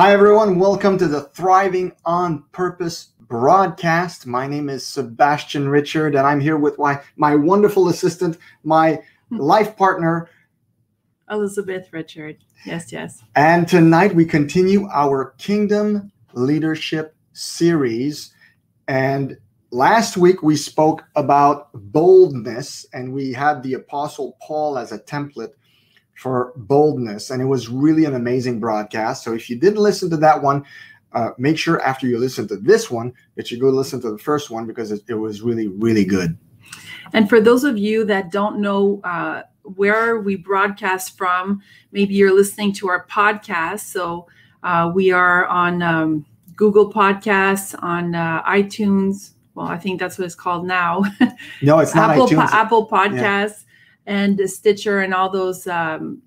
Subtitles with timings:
[0.00, 0.58] Hi, everyone.
[0.58, 4.26] Welcome to the Thriving on Purpose broadcast.
[4.26, 9.36] My name is Sebastian Richard, and I'm here with my, my wonderful assistant, my hmm.
[9.36, 10.30] life partner,
[11.30, 12.38] Elizabeth Richard.
[12.64, 13.22] Yes, yes.
[13.36, 18.32] And tonight we continue our Kingdom Leadership series.
[18.88, 19.36] And
[19.70, 25.52] last week we spoke about boldness, and we had the Apostle Paul as a template
[26.20, 27.30] for boldness.
[27.30, 29.24] And it was really an amazing broadcast.
[29.24, 30.66] So if you didn't listen to that one,
[31.14, 34.18] uh, make sure after you listen to this one that you go listen to the
[34.18, 36.36] first one because it, it was really, really good.
[37.14, 42.34] And for those of you that don't know uh, where we broadcast from, maybe you're
[42.34, 43.80] listening to our podcast.
[43.80, 44.26] So
[44.62, 49.30] uh, we are on um, Google Podcasts, on uh, iTunes.
[49.54, 51.02] Well, I think that's what it's called now.
[51.62, 52.50] No, it's not Apple, iTunes.
[52.50, 53.64] po- Apple Podcasts
[54.10, 56.20] and Stitcher and all those, um,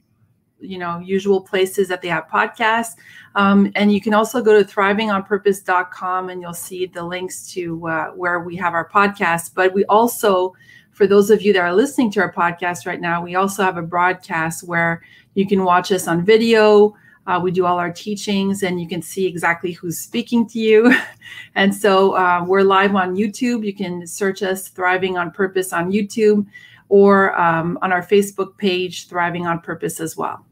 [0.62, 2.96] you know, usual places that they have podcasts.
[3.36, 8.08] Um, and you can also go to thrivingonpurpose.com and you'll see the links to uh,
[8.12, 9.54] where we have our podcast.
[9.54, 10.56] But we also,
[10.92, 13.76] for those of you that are listening to our podcast right now, we also have
[13.76, 15.04] a broadcast where
[15.34, 16.96] you can watch us on video.
[17.28, 20.96] Uh, we do all our teachings and you can see exactly who's speaking to you.
[21.56, 23.66] and so uh, we're live on YouTube.
[23.66, 26.46] You can search us Thriving on Purpose on YouTube
[26.90, 30.46] or um, on our Facebook page, Thriving on Purpose as well.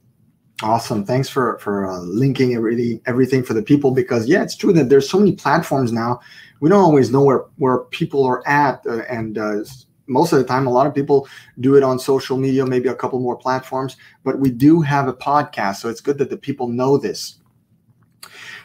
[0.64, 1.04] Awesome.
[1.04, 4.90] Thanks for for uh, linking everything everything for the people because yeah, it's true that
[4.90, 6.20] there's so many platforms now.
[6.60, 9.64] We don't always know where where people are at, uh, and uh,
[10.06, 11.28] most of the time, a lot of people
[11.60, 13.98] do it on social media, maybe a couple more platforms.
[14.24, 17.40] But we do have a podcast, so it's good that the people know this.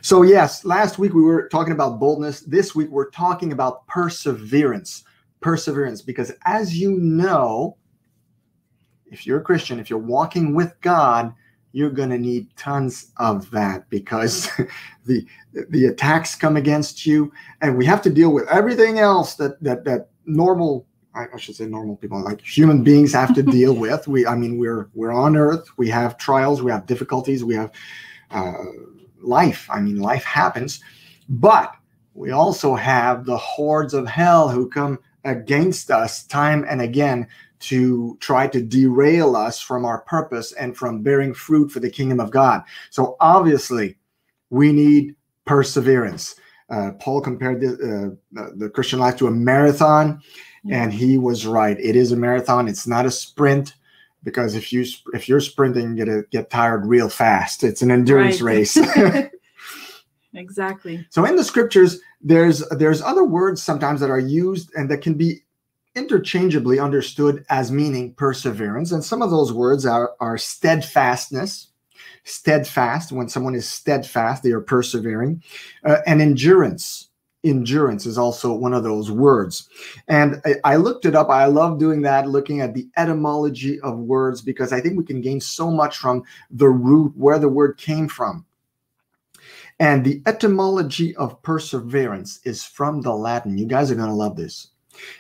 [0.03, 2.41] So yes, last week we were talking about boldness.
[2.41, 5.05] This week we're talking about perseverance.
[5.47, 7.77] Perseverance, because as you know,
[9.07, 11.33] if you're a Christian, if you're walking with God,
[11.71, 14.51] you're going to need tons of that because
[15.07, 15.25] the
[15.71, 19.85] the attacks come against you and we have to deal with everything else that that
[19.85, 20.85] that normal
[21.15, 24.09] I, I should say normal people like human beings have to deal with.
[24.09, 25.69] We i mean we're we're on earth.
[25.77, 26.61] We have trials.
[26.61, 27.45] We have difficulties.
[27.45, 27.71] We have
[28.33, 28.53] uh,
[29.21, 29.69] life.
[29.71, 30.81] I mean life happens.
[31.29, 31.73] But
[32.15, 37.27] we also have the hordes of hell who come against us time and again
[37.59, 42.21] to try to derail us from our purpose and from bearing fruit for the kingdom
[42.21, 42.63] of God.
[42.91, 43.97] So obviously,
[44.51, 45.15] we need
[45.47, 46.37] perseverance.
[46.69, 50.21] Uh, Paul compared the, uh, the Christian life to a marathon,
[50.69, 51.79] and he was right.
[51.79, 52.67] It is a marathon.
[52.69, 53.75] It's not a sprint
[54.25, 57.63] because if you if you're sprinting, you're gonna get tired real fast.
[57.63, 58.67] It's an endurance Right.
[58.67, 58.77] race.
[60.37, 61.07] exactly.
[61.11, 65.15] So in the scriptures, there's there's other words sometimes that are used and that can
[65.15, 65.43] be
[65.97, 68.93] interchangeably understood as meaning perseverance.
[68.93, 71.69] And some of those words are, are steadfastness,
[72.25, 73.13] steadfast.
[73.13, 75.43] When someone is steadfast, they are persevering,
[75.85, 77.09] uh, and endurance.
[77.45, 79.69] Endurance is also one of those words.
[80.09, 81.31] And I, I looked it up.
[81.31, 85.21] I love doing that, looking at the etymology of words, because I think we can
[85.21, 88.45] gain so much from the root, where the word came from.
[89.79, 93.59] And the etymology of perseverance is from the Latin.
[93.59, 94.69] You guys are going to love this.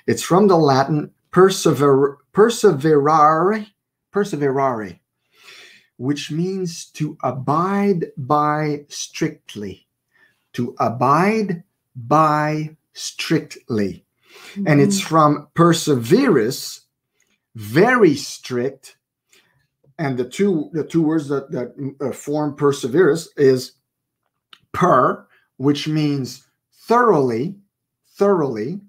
[0.06, 3.67] It's from the Latin persever, perseverare,
[4.14, 4.99] perseverare,
[5.99, 9.87] which means to abide by strictly.
[10.55, 11.62] To abide
[11.94, 14.06] by strictly.
[14.67, 16.81] And it's from perseverus,
[17.55, 18.97] very strict.
[19.99, 23.73] And the two the two words that, that uh, form perseverus is
[24.72, 25.26] per,
[25.56, 26.46] which means
[26.86, 27.56] thoroughly,
[28.16, 28.80] thoroughly,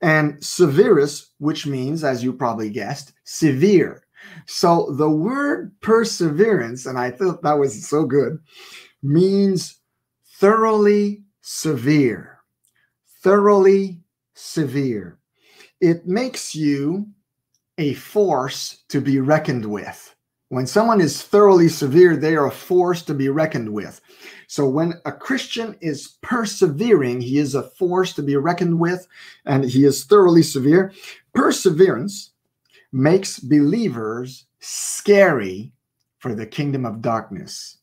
[0.00, 4.02] and severus, which means, as you probably guessed, severe.
[4.46, 8.38] So the word perseverance, and I thought that was so good,
[9.02, 9.78] means
[10.38, 12.38] thoroughly severe.
[13.22, 14.00] Thoroughly
[14.34, 15.18] severe.
[15.80, 17.06] It makes you
[17.78, 20.14] a force to be reckoned with.
[20.52, 24.02] When someone is thoroughly severe, they are a force to be reckoned with.
[24.48, 29.08] So when a Christian is persevering, he is a force to be reckoned with,
[29.46, 30.92] and he is thoroughly severe.
[31.32, 32.32] Perseverance
[32.92, 35.72] makes believers scary
[36.18, 37.78] for the kingdom of darkness.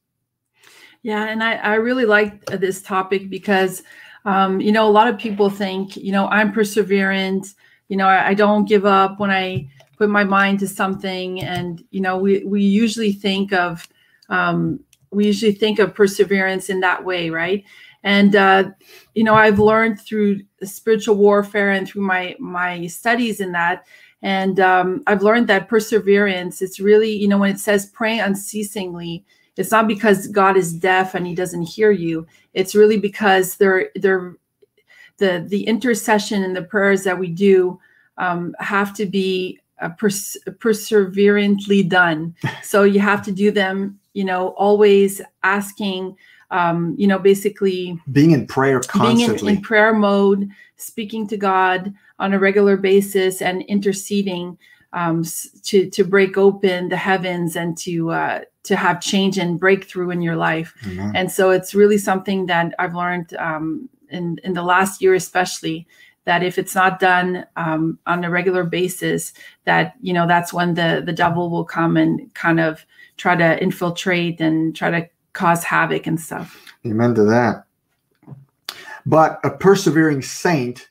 [1.02, 3.82] Yeah, and I, I really like this topic because,
[4.26, 7.56] um, you know, a lot of people think, you know, I'm perseverant.
[7.88, 11.42] You know, I, I don't give up when I put my mind to something.
[11.42, 13.88] And, you know, we, we usually think of,
[14.30, 14.80] um,
[15.12, 17.64] we usually think of perseverance in that way, right?
[18.04, 18.72] And, uh,
[19.14, 23.86] you know, I've learned through spiritual warfare and through my, my studies in that,
[24.22, 29.24] and um, I've learned that perseverance, it's really, you know, when it says pray unceasingly,
[29.56, 32.26] it's not because God is deaf and he doesn't hear you.
[32.54, 34.36] It's really because they're they're
[35.18, 37.80] the the intercession and the prayers that we do
[38.18, 42.36] um, have to be uh, pers- perseverantly done.
[42.64, 46.16] so you have to do them, you know, always asking,
[46.52, 51.38] um, you know, basically being in prayer constantly, being in, in prayer mode, speaking to
[51.38, 54.58] God on a regular basis, and interceding
[54.94, 55.24] um,
[55.64, 60.22] to to break open the heavens and to uh, to have change and breakthrough in
[60.22, 60.74] your life.
[60.82, 61.12] Mm-hmm.
[61.16, 65.88] And so it's really something that I've learned um, in in the last year, especially
[66.26, 69.34] that if it's not done um, on a regular basis,
[69.66, 72.86] that you know that's when the the devil will come and kind of
[73.18, 76.74] try to infiltrate and try to cause havoc and stuff.
[76.86, 77.66] Amen to that.
[79.06, 80.90] But a persevering saint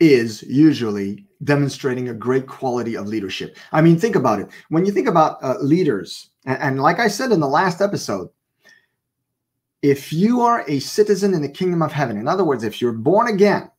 [0.00, 3.56] is usually demonstrating a great quality of leadership.
[3.72, 4.48] I mean, think about it.
[4.68, 8.30] When you think about uh, leaders, and, and like I said in the last episode,
[9.82, 12.92] if you are a citizen in the kingdom of heaven, in other words, if you're
[12.92, 13.70] born again,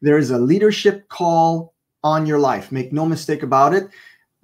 [0.00, 2.72] there is a leadership call on your life.
[2.72, 3.88] Make no mistake about it.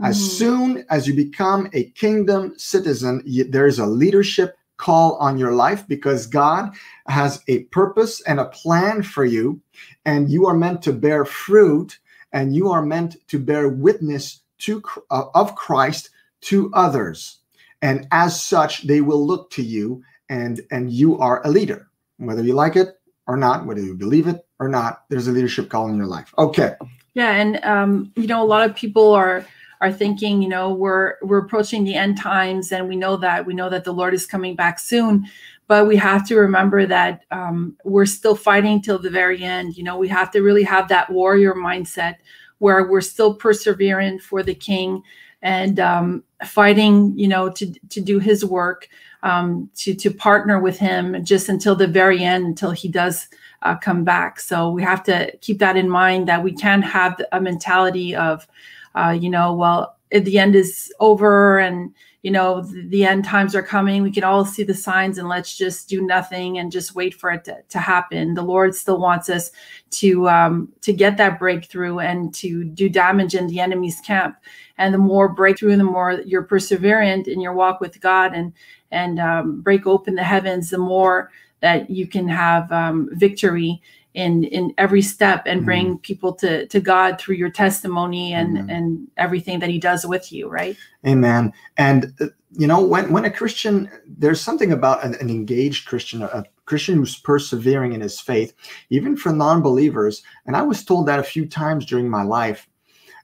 [0.03, 0.29] As mm-hmm.
[0.29, 5.89] soon as you become a kingdom citizen, there is a leadership call on your life
[5.89, 6.75] because God
[7.09, 9.61] has a purpose and a plan for you,
[10.05, 11.99] and you are meant to bear fruit
[12.33, 16.11] and you are meant to bear witness to uh, of Christ
[16.43, 17.39] to others.
[17.83, 21.89] And as such, they will look to you and and you are a leader.
[22.19, 25.69] Whether you like it or not, whether you believe it or not, there's a leadership
[25.69, 26.33] call in your life.
[26.39, 26.75] Okay.
[27.15, 29.47] Yeah, and um, you know, a lot of people are
[29.81, 33.55] are thinking, you know, we're we're approaching the end times, and we know that we
[33.55, 35.27] know that the Lord is coming back soon,
[35.67, 39.77] but we have to remember that um, we're still fighting till the very end.
[39.77, 42.17] You know, we have to really have that warrior mindset
[42.59, 45.03] where we're still persevering for the King
[45.43, 48.89] and um, fighting, you know, to to do His work,
[49.23, 53.29] um, to to partner with Him just until the very end, until He does
[53.63, 54.41] uh, come back.
[54.41, 58.47] So we have to keep that in mind that we can't have a mentality of,
[58.95, 61.93] uh, you know, well, if the end is over and
[62.23, 65.57] you know the, end times are coming we can all see the signs and let's
[65.57, 69.29] just do nothing and just wait for it to, to happen the lord still wants
[69.29, 69.53] us
[69.91, 74.37] to um, to get that breakthrough and to do damage in the enemy's camp
[74.79, 78.53] and the more breakthrough the more you're perseverant in your walk with god and
[78.91, 83.81] and um, break open the heavens the more that you can have um, victory
[84.15, 86.01] in in every step and bring mm-hmm.
[86.01, 88.71] people to to God through your testimony and mm-hmm.
[88.71, 90.77] and everything that He does with you, right?
[91.07, 91.53] Amen.
[91.77, 96.23] And uh, you know, when when a Christian, there's something about an, an engaged Christian,
[96.23, 98.55] a Christian who's persevering in his faith,
[98.91, 100.23] even for non-believers.
[100.47, 102.69] And I was told that a few times during my life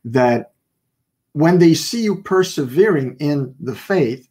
[0.04, 0.52] that
[1.32, 4.28] when they see you persevering in the faith,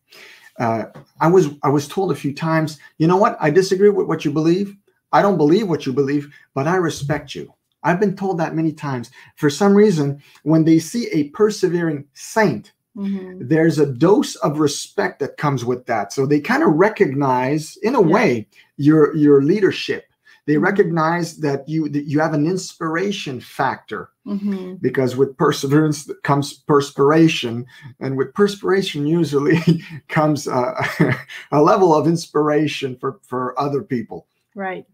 [0.60, 0.86] uh,
[1.20, 3.38] I was I was told a few times, you know what?
[3.40, 4.76] I disagree with what you believe,
[5.12, 7.54] I don't believe what you believe, but I respect you.
[7.84, 9.10] I've been told that many times.
[9.36, 13.48] For some reason, when they see a persevering saint, mm-hmm.
[13.48, 16.14] there's a dose of respect that comes with that.
[16.14, 18.14] So they kind of recognize, in a yeah.
[18.14, 20.06] way, your your leadership.
[20.46, 20.64] They mm-hmm.
[20.64, 24.76] recognize that you that you have an inspiration factor mm-hmm.
[24.76, 27.66] because with perseverance comes perspiration,
[28.00, 29.60] and with perspiration usually
[30.08, 30.74] comes uh,
[31.52, 34.28] a level of inspiration for for other people.
[34.56, 34.86] Right.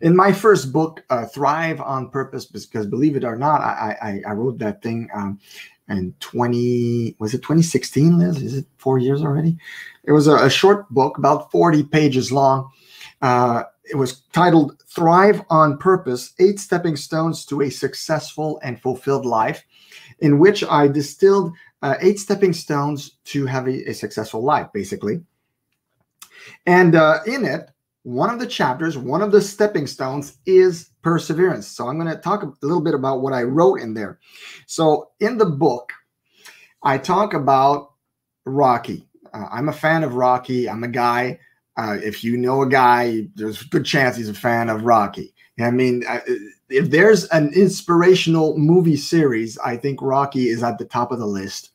[0.00, 4.30] In my first book, uh, Thrive on Purpose, because believe it or not, I, I,
[4.30, 5.38] I wrote that thing um,
[5.88, 8.42] in 20, was it 2016, Liz?
[8.42, 9.56] Is it four years already?
[10.04, 12.70] It was a, a short book, about 40 pages long.
[13.22, 19.26] Uh, it was titled Thrive on Purpose Eight Stepping Stones to a Successful and Fulfilled
[19.26, 19.64] Life,
[20.20, 21.52] in which I distilled
[21.82, 25.22] uh, eight stepping stones to have a, a successful life, basically.
[26.66, 27.70] And uh, in it,
[28.02, 31.68] one of the chapters, one of the stepping stones is perseverance.
[31.68, 34.18] So I'm going to talk a little bit about what I wrote in there.
[34.66, 35.92] So in the book,
[36.82, 37.92] I talk about
[38.44, 39.06] Rocky.
[39.32, 40.68] Uh, I'm a fan of Rocky.
[40.68, 41.38] I'm a guy.
[41.78, 45.32] Uh, if you know a guy, there's a good chance he's a fan of Rocky.
[45.60, 46.04] I mean,
[46.68, 51.26] if there's an inspirational movie series, I think Rocky is at the top of the
[51.26, 51.70] list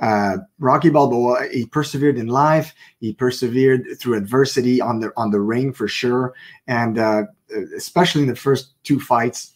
[0.00, 2.74] uh, Rocky Balboa, he persevered in life.
[3.00, 6.34] He persevered through adversity on the on the ring for sure,
[6.66, 7.24] and uh,
[7.76, 9.52] especially in the first two fights.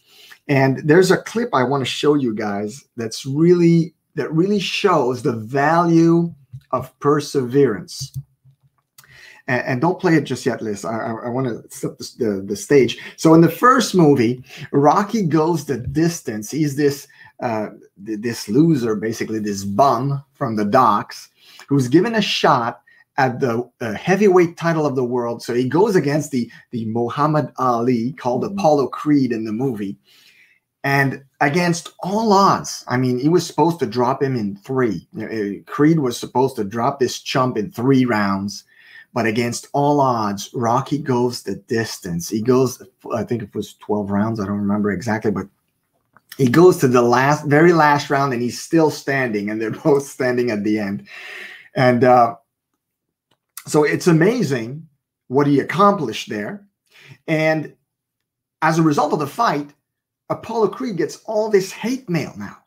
[0.47, 5.23] And there's a clip I want to show you guys that's really that really shows
[5.23, 6.33] the value
[6.71, 8.15] of perseverance.
[9.47, 10.85] And, and don't play it just yet, Liz.
[10.85, 12.97] I, I, I want to set the, the, the stage.
[13.17, 16.51] So in the first movie, Rocky goes the distance.
[16.51, 17.07] He's this
[17.41, 21.29] uh, this loser, basically this bum from the docks,
[21.67, 22.81] who's given a shot
[23.17, 25.41] at the uh, heavyweight title of the world.
[25.41, 28.57] So he goes against the the Muhammad Ali called mm-hmm.
[28.57, 29.97] Apollo Creed in the movie,
[30.83, 32.83] and against all odds.
[32.87, 35.07] I mean, he was supposed to drop him in three.
[35.19, 38.63] Uh, Creed was supposed to drop this chump in three rounds.
[39.15, 42.27] But against all odds, Rocky goes the distance.
[42.27, 44.41] He goes, I think it was 12 rounds.
[44.41, 45.47] I don't remember exactly, but
[46.37, 50.05] he goes to the last, very last round, and he's still standing, and they're both
[50.05, 51.07] standing at the end.
[51.77, 52.35] And uh,
[53.65, 54.85] so it's amazing
[55.29, 56.67] what he accomplished there.
[57.25, 57.73] And
[58.61, 59.73] as a result of the fight,
[60.29, 62.57] Apollo Creed gets all this hate mail now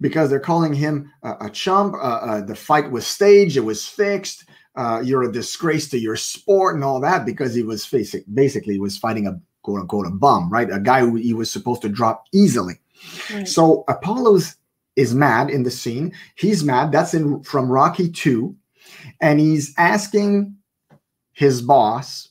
[0.00, 1.94] because they're calling him a, a chump.
[1.94, 4.44] Uh, uh, the fight was staged, it was fixed.
[4.76, 8.74] Uh, you're a disgrace to your sport and all that because he was facing basically
[8.74, 10.70] he was fighting a quote unquote a bum, right?
[10.70, 12.74] A guy who he was supposed to drop easily.
[13.32, 13.48] Right.
[13.48, 14.56] So Apollo's
[14.96, 16.12] is mad in the scene.
[16.36, 16.92] He's mad.
[16.92, 18.54] That's in from Rocky 2.
[19.20, 20.56] And he's asking
[21.32, 22.30] his boss,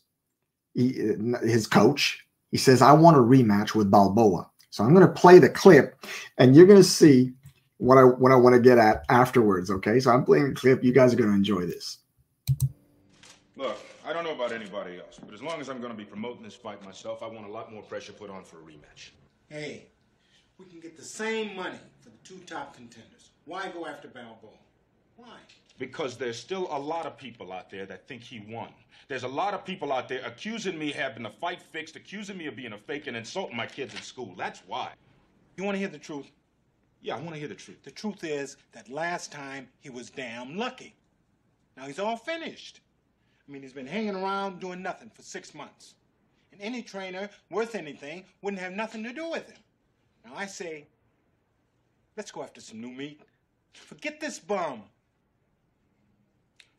[0.73, 4.49] his coach, he says, I want a rematch with Balboa.
[4.71, 5.95] So I'm going to play the clip
[6.37, 7.33] and you're going to see
[7.77, 9.69] what I what I want to get at afterwards.
[9.69, 9.99] Okay.
[9.99, 10.83] So I'm playing the clip.
[10.83, 11.99] You guys are going to enjoy this.
[13.57, 16.03] Look, I don't know about anybody else, but as long as I'm going to be
[16.03, 19.11] promoting this fight myself, I want a lot more pressure put on for a rematch.
[19.47, 19.87] Hey,
[20.57, 23.29] we can get the same money for the two top contenders.
[23.45, 24.51] Why go after Balboa?
[25.15, 25.37] Why?
[25.79, 28.69] Because there's still a lot of people out there that think he won.
[29.07, 32.37] There's a lot of people out there accusing me of having the fight fixed, accusing
[32.37, 34.33] me of being a fake and insulting my kids in school.
[34.37, 34.91] That's why.
[35.55, 36.29] You want to hear the truth?
[37.01, 37.83] Yeah, I want to hear the truth.
[37.83, 40.93] The truth is that last time he was damn lucky.
[41.77, 42.81] Now he's all finished.
[43.47, 45.95] I mean, he's been hanging around doing nothing for six months.
[46.51, 49.57] And any trainer worth anything wouldn't have nothing to do with him.
[50.25, 50.87] Now I say,
[52.17, 53.21] let's go after some new meat.
[53.73, 54.83] Forget this bum.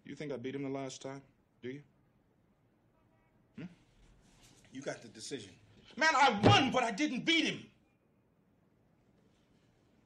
[0.05, 1.21] You think I beat him the last time?
[1.63, 1.81] Do you?
[3.59, 3.65] Hmm?
[4.73, 5.51] You got the decision.
[5.97, 7.61] Man, I won, but I didn't beat him.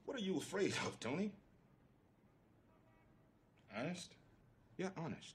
[0.04, 1.30] What are you afraid of, Tony?
[3.76, 4.11] Honest?
[4.81, 5.35] Yeah, honest.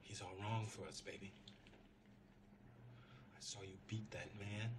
[0.00, 1.30] He's all wrong for us, baby.
[3.36, 4.70] I saw you beat that man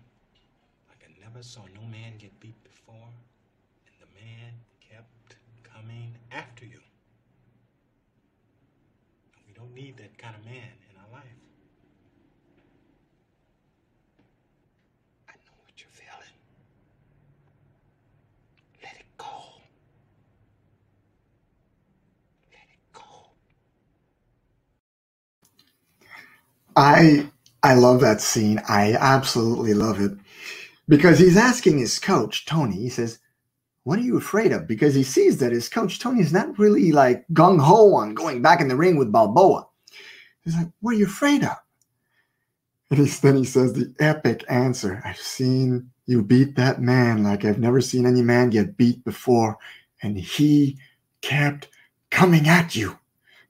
[0.90, 2.96] like I never saw no man get beat before,
[3.86, 6.80] and the man kept coming after you.
[9.48, 11.38] We don't need that kind of man in our life.
[15.30, 16.34] I know what you're feeling.
[18.84, 19.54] Let it go.
[26.75, 27.30] I
[27.62, 28.62] I love that scene.
[28.68, 30.12] I absolutely love it
[30.88, 32.75] because he's asking his coach Tony.
[32.75, 33.20] He says,
[33.84, 36.92] "What are you afraid of?" Because he sees that his coach Tony is not really
[36.92, 39.68] like gung ho on going back in the ring with Balboa.
[40.44, 41.58] He's like, "What are you afraid of?"
[42.89, 47.46] And he, then he says the epic answer: "I've seen you beat that man like
[47.46, 49.58] I've never seen any man get beat before,
[50.01, 50.77] and he
[51.22, 51.70] kept
[52.10, 52.98] coming at you."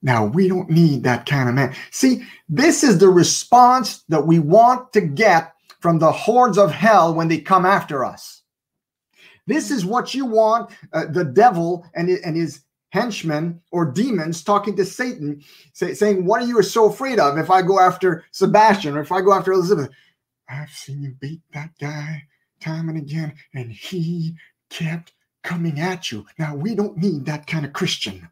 [0.04, 1.74] Now, we don't need that kind of man.
[1.90, 7.14] See, this is the response that we want to get from the hordes of hell
[7.14, 8.42] when they come after us.
[9.48, 14.76] This is what you want uh, the devil and, and his henchmen or demons talking
[14.76, 15.42] to Satan,
[15.74, 19.12] say, saying, What are you so afraid of if I go after Sebastian or if
[19.12, 19.90] I go after Elizabeth?
[20.50, 22.24] I've seen you beat that guy
[22.60, 24.36] time and again, and he
[24.70, 26.26] kept coming at you.
[26.38, 28.30] Now, we don't need that kind of Christian.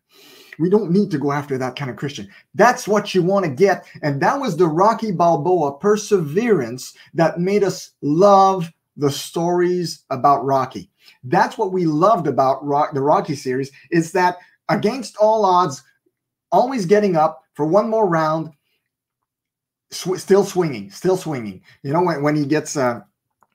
[0.61, 2.29] We don't need to go after that kind of Christian.
[2.53, 3.85] That's what you want to get.
[4.01, 10.89] And that was the Rocky Balboa perseverance that made us love the stories about Rocky.
[11.23, 14.37] That's what we loved about Rock, the Rocky series is that
[14.69, 15.83] against all odds,
[16.51, 18.51] always getting up for one more round,
[19.91, 21.61] sw- still swinging, still swinging.
[21.83, 23.01] You know, when, when he gets uh,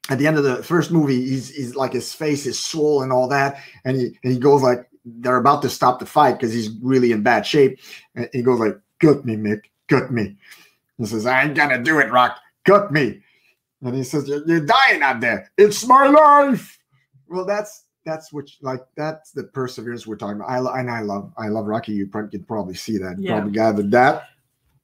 [0.09, 3.29] at the end of the first movie, he's, he's like his face is swollen all
[3.29, 3.61] that.
[3.85, 7.13] And he, and he goes like, they're about to stop the fight because he's really
[7.13, 7.79] in bad shape.
[8.15, 10.37] And he goes like, "Cut me, Mick, cut me."
[10.99, 12.39] He says, "I ain't gonna do it, Rock.
[12.65, 13.23] Cut me."
[13.83, 15.51] And he says, "You're, you're dying out there.
[15.57, 16.79] It's my life."
[17.29, 20.51] Well, that's that's what like that's the perseverance we're talking about.
[20.51, 21.93] I and I love I love Rocky.
[21.93, 23.17] You probably, could probably see that.
[23.19, 23.35] Yeah.
[23.35, 24.25] Probably gathered that.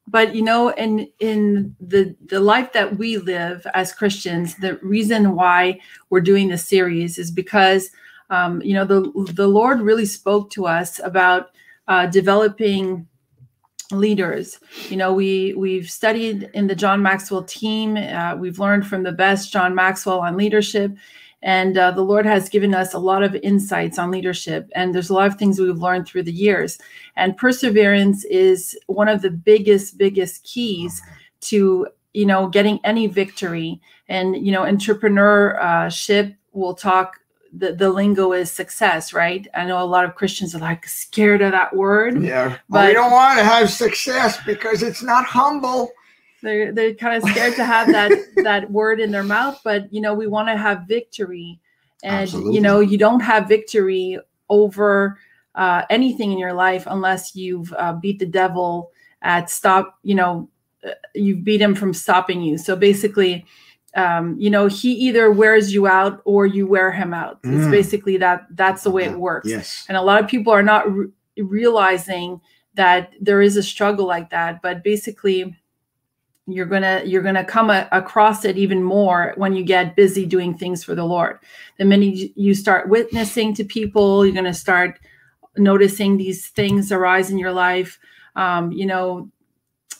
[0.08, 5.34] But you know, in in the the life that we live as Christians, the reason
[5.34, 7.90] why we're doing this series is because
[8.32, 11.50] um, you know, the the Lord really spoke to us about
[11.86, 13.06] uh, developing
[13.90, 14.58] leaders.
[14.88, 17.98] You know, we we've studied in the John Maxwell team.
[17.98, 20.92] Uh, we've learned from the best John Maxwell on leadership,
[21.42, 25.10] And uh, the Lord has given us a lot of insights on leadership, and there's
[25.10, 26.78] a lot of things we've learned through the years.
[27.16, 31.02] And perseverance is one of the biggest, biggest keys
[31.42, 33.78] to you know getting any victory.
[34.08, 37.18] And you know, entrepreneurship We'll talk.
[37.54, 39.47] The, the lingo is success, right?
[39.54, 42.23] I know a lot of Christians are like scared of that word.
[42.23, 45.90] Yeah, but But- we don't want to have success because it's not humble.
[46.42, 48.11] they're they're kind of scared to have that
[48.42, 51.61] that word in their mouth but you know we want to have victory
[52.02, 52.54] and Absolutely.
[52.54, 54.18] you know you don't have victory
[54.49, 55.16] over
[55.54, 58.90] uh, anything in your life unless you've uh, beat the devil
[59.23, 60.49] at stop you know
[60.85, 63.47] uh, you've beat him from stopping you so basically
[63.96, 67.38] um, you know he either wears you out or you wear him out.
[67.44, 67.70] It's Mm.
[67.70, 69.49] basically that that's the way it works.
[69.49, 69.84] Yes.
[69.88, 71.08] and a lot of people are not re-
[71.38, 72.40] realizing
[72.75, 75.54] that there is a struggle like that but basically
[76.46, 80.57] you're gonna you're gonna come a- across it even more when you get busy doing
[80.57, 81.38] things for the lord.
[81.78, 84.98] The minute you- you start witnessing to people you're gonna start
[85.57, 87.98] noticing these things arise in your life.
[88.37, 89.31] Um, you know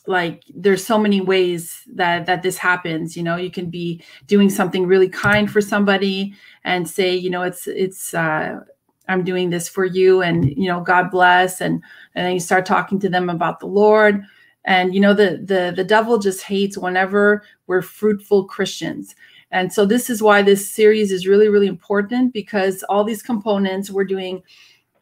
[0.07, 3.37] like there's so many ways that that this happens you know?
[3.37, 6.35] You can be doing something really kind for somebody
[6.65, 8.61] and say you know it's it's uh
[9.09, 11.61] i'm doing this for you and you know god bless.
[11.61, 11.83] And
[12.15, 14.23] and then you start talking to them about the lord.
[14.65, 19.15] And you know the the the devil just hates whenever we're fruitful christians.
[19.51, 23.91] And so this is why this series is really really important because all these components
[23.91, 24.43] we're doing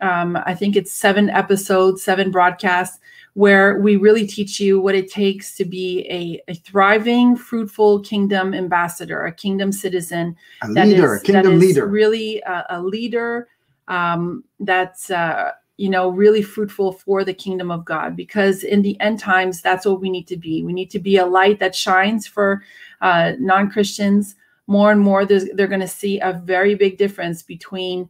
[0.01, 2.99] um, i think it's seven episodes seven broadcasts
[3.35, 8.55] where we really teach you what it takes to be a, a thriving fruitful kingdom
[8.55, 11.87] ambassador a kingdom citizen A that leader, is- a kingdom that leader.
[11.87, 13.49] really a, a leader
[13.89, 18.15] um, that's uh, you know really fruitful for the kingdom of god.
[18.17, 20.63] Because in the end times that's what we need to be.
[20.63, 22.63] We need to be a light that shines for
[23.01, 25.25] uh, non-christians more and more.
[25.25, 28.09] They're going to see a very big difference between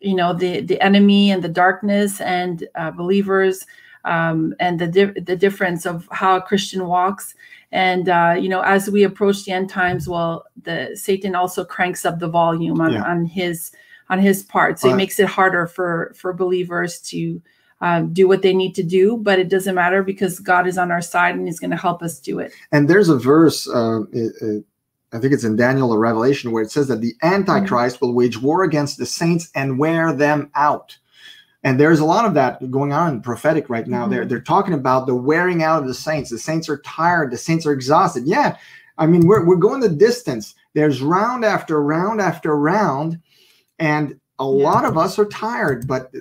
[0.00, 3.66] you know the the enemy and the darkness and uh, believers
[4.06, 7.34] um, and the di- the difference of how a Christian walks.
[7.72, 12.04] And uh, you know, as we approach the end times, well, the Satan also cranks
[12.06, 13.02] up the volume on, Yeah.
[13.02, 13.72] on his
[14.08, 14.96] on his part, so it Right.
[14.98, 17.42] makes it harder for for believers to
[17.82, 19.18] um, do what they need to do.
[19.18, 22.02] But it doesn't matter because God is on our side and He's going to help
[22.02, 22.52] us do it.
[22.72, 24.64] And there's a verse, uh, it, it-
[25.12, 28.40] I think it's in Daniel or Revelation, where it says that the Antichrist will wage
[28.42, 30.96] war against the saints and wear them out.
[31.66, 34.06] And there's a lot of that going on in prophetic right now.
[34.06, 34.10] Mhm.
[34.10, 36.30] They're they're talking about the wearing out of the saints.
[36.30, 37.32] The saints are tired.
[37.32, 38.24] The saints are exhausted.
[38.24, 38.56] Yeah,
[38.98, 40.54] I mean we're we're going the distance.
[40.74, 43.18] There's round after round after round,
[43.80, 44.64] and a Yeah.
[44.70, 45.88] lot of us are tired.
[45.88, 46.12] But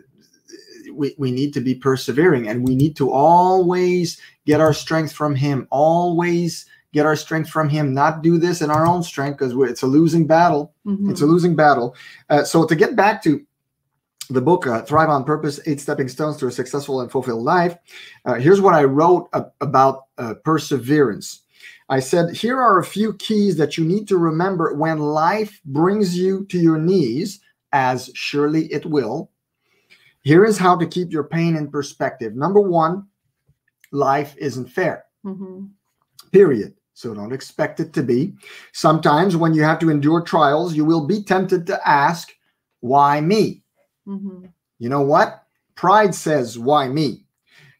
[0.92, 5.36] we we need to be persevering, and we need to always get our strength from
[5.36, 5.68] Him.
[5.70, 7.94] Always get our strength from Him.
[7.94, 10.74] Not do this in our own strength because it's a losing battle.
[10.88, 11.12] Mhm.
[11.12, 11.94] It's a losing battle.
[12.32, 13.42] Uh, so to get back to
[14.30, 17.78] the book, uh, Thrive on Purpose: Eight Stepping Stones to a Successful and Fulfilled Life.
[18.26, 19.30] Uh, here's what I wrote
[19.62, 21.42] about uh, perseverance.
[21.90, 26.18] I said, here are a few keys that you need to remember when life brings
[26.18, 27.40] you to your knees,
[27.74, 29.30] as surely it will.
[30.22, 32.36] Here is how to keep your pain in perspective.
[32.36, 33.06] Number one,
[33.92, 35.70] life isn't fair Mhm.
[36.32, 36.74] period.
[36.96, 38.34] So don't expect it to be.
[38.72, 42.32] Sometimes when you have to endure trials, you will be tempted to ask,
[42.80, 43.64] Why me?
[44.08, 44.52] Mhm.
[44.80, 45.44] You know what?
[45.76, 47.26] Pride says, Why me?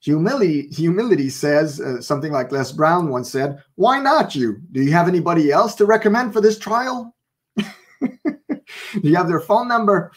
[0.02, 4.62] Humility, humility says uh, something like Les Brown once said, Why not you?
[4.72, 7.16] Do you have anybody else to recommend for this trial?
[7.58, 10.12] Do you have their phone number?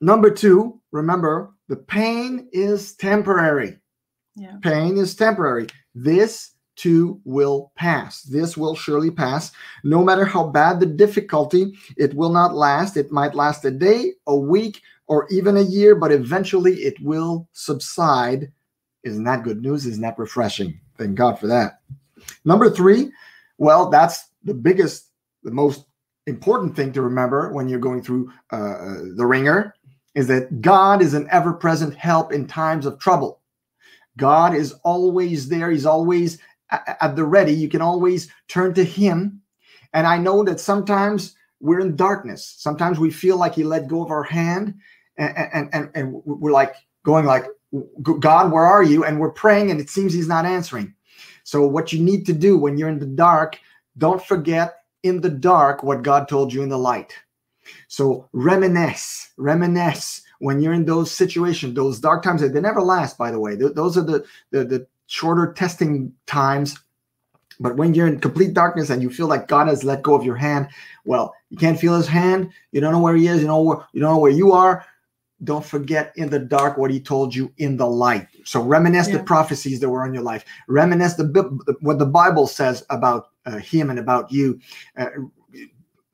[0.00, 3.78] Number two, remember the pain is temporary
[4.36, 4.56] Yeah.
[4.62, 5.68] pain is temporary.
[5.94, 8.22] This too will pass.
[8.22, 9.52] This will surely pass.
[9.84, 12.96] No matter how bad the difficulty, it will not last.
[12.96, 17.48] It might last a day, a week, or even a year, but eventually it will
[17.52, 18.50] subside.
[19.04, 19.86] Isn't that good news?
[19.86, 20.80] Isn't that refreshing?
[20.96, 21.80] Thank God for that.
[22.44, 23.10] Number three,
[23.58, 25.08] well, that's the biggest,
[25.42, 25.86] the most
[26.26, 29.74] important thing to remember when you're going through uh, the wringer
[30.14, 33.40] is that God is an ever present help in times of trouble.
[34.16, 35.70] God is always there.
[35.70, 36.38] He's always
[37.00, 37.52] at the ready.
[37.52, 39.40] You can always turn to Him.
[39.92, 42.54] And I know that sometimes we're in darkness.
[42.58, 44.74] Sometimes we feel like He let go of our hand,
[45.16, 47.46] and and and, and we're like going like,
[48.02, 49.04] God, where are you?
[49.04, 50.94] And we're praying, and it seems He's not answering.
[51.44, 53.58] So what you need to do when you're in the dark,
[53.98, 57.12] don't forget in the dark what God told you in the light.
[57.88, 62.40] So reminisce, reminisce when you're in those situations, those dark times.
[62.40, 63.54] They never last, by the way.
[63.54, 66.76] Those are the the, the shorter testing times
[67.60, 70.24] But when you're in complete darkness and you feel like God has let go of
[70.24, 70.68] your hand,
[71.04, 72.50] well, you can't feel his hand.
[72.72, 73.40] You don't know where he is.
[73.40, 74.84] You know where you don't know where you are.
[75.44, 78.26] Don't forget in the dark what he told you in the light.
[78.44, 79.18] So reminisce Yeah.
[79.18, 80.44] the prophecies that were in your life.
[80.68, 81.26] Reminisce the
[81.80, 84.58] what the Bible says about uh, him and about you.
[84.96, 85.06] Uh,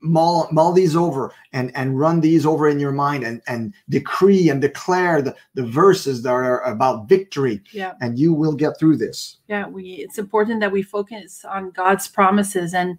[0.00, 4.48] mull, mull these over and and run these over in your mind and and decree
[4.48, 7.62] and declare the, the verses that are about victory.
[7.72, 7.94] Yeah.
[8.00, 9.38] and you will get through this.
[9.48, 12.74] Yeah we it's important that we focus on god's promises.
[12.74, 12.98] And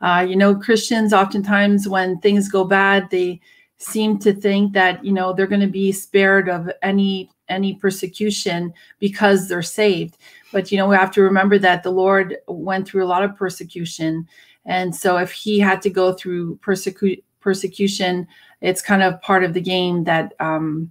[0.00, 3.40] uh, you know christians oftentimes when things go bad they
[3.78, 8.72] seem to think that you know they're going to be spared of any any persecution
[8.98, 10.16] because they're saved.
[10.52, 13.36] But you know we have to remember that the lord went through a lot of
[13.36, 14.26] persecution
[14.68, 18.28] and so if he had to go through persecu- persecution
[18.60, 20.90] it's kind of part of the game that um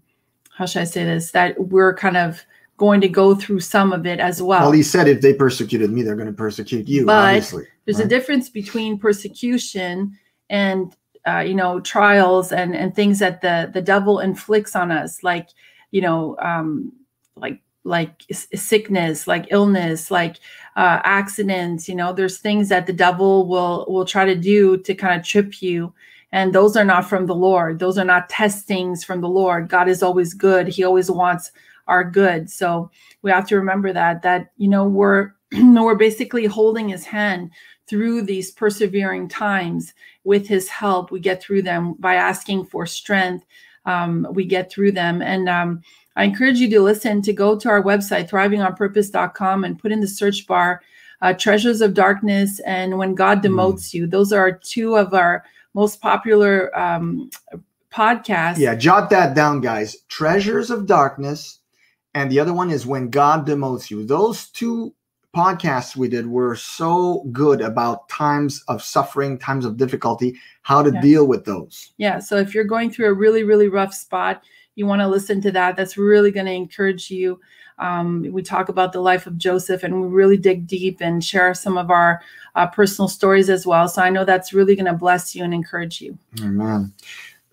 [0.58, 1.32] how should i say this?
[1.32, 2.44] That we're kind of
[2.78, 4.62] going to go through some of it as well.
[4.62, 8.00] Well he said if they persecuted me they're going to persecute you But obviously there's
[8.00, 10.18] a difference between persecution
[10.50, 10.96] and
[11.28, 15.24] uh, you know trials and and things that the the devil inflicts on us.
[15.24, 15.50] Like
[15.92, 16.92] you know um
[17.36, 20.36] like like sickness like illness like
[20.76, 24.94] uh accidents you know there's things that the devil will will try to do to
[24.94, 25.94] kind of trip you.
[26.32, 27.80] And those are not from the lord.
[27.80, 29.70] Those are not testings from the lord.
[29.70, 30.68] God is always good.
[30.68, 31.52] He always wants
[31.88, 32.50] our good.
[32.50, 37.52] So we have to remember that that you know we're we're basically holding his hand
[37.88, 39.94] through these persevering times
[40.26, 41.12] with his help.
[41.12, 43.46] We get through them by asking for strength.
[43.86, 45.22] Um, we get through them.
[45.22, 45.82] And um,
[46.18, 50.08] i encourage you to listen to go to our website thrivingonpurpose.com and put in the
[50.08, 50.82] search bar
[51.22, 53.46] uh, treasures of darkness and when god Mm.
[53.50, 57.30] demotes you those are two of our most popular um,
[57.94, 61.60] podcasts yeah jot that down guys treasures of darkness
[62.14, 64.94] and the other one is when god demotes you those two
[65.36, 70.92] podcasts we did were so good about times of suffering times of difficulty how to
[70.92, 71.02] Yeah.
[71.02, 72.20] deal with those Yeah.
[72.20, 74.42] So if you're going through a really, really rough spot,
[74.78, 75.76] you want to listen to that.
[75.76, 77.42] That's really going to encourage you.
[77.80, 81.54] Um, we talk about the life of Joseph and we really dig deep and share
[81.56, 82.22] some of our
[82.56, 83.88] uh, personal stories as well.
[83.88, 86.18] So I know that's really going to bless you and encourage you.
[86.42, 86.94] Amen.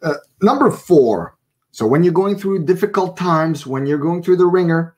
[0.02, 1.36] Uh, number four.
[1.72, 4.94] So when you're going through difficult times, when you're going through the wringer,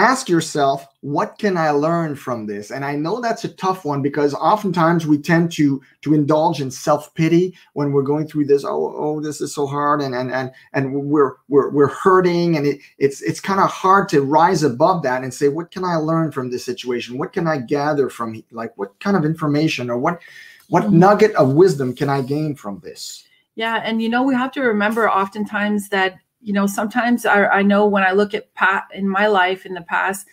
[0.00, 2.70] ask yourself, what can I learn from this?
[2.70, 6.70] And I know that's a tough one because oftentimes we tend to to indulge in
[6.70, 8.64] self-pity when we're going through this.
[8.64, 12.66] Oh, oh, this is so hard, and and and and we're we're we're hurting, and
[12.66, 15.96] it, it's it's kind of hard to rise above that and say, what can I
[15.96, 17.18] learn from this situation?
[17.18, 20.20] What can I gather from like what kind of information or what
[20.68, 20.92] what Mhm.
[20.92, 23.24] nugget of wisdom can I gain from this?
[23.56, 27.62] Yeah, and you know we have to remember oftentimes that you know sometimes I, I
[27.62, 30.26] know when I look at Pat in my life in the past,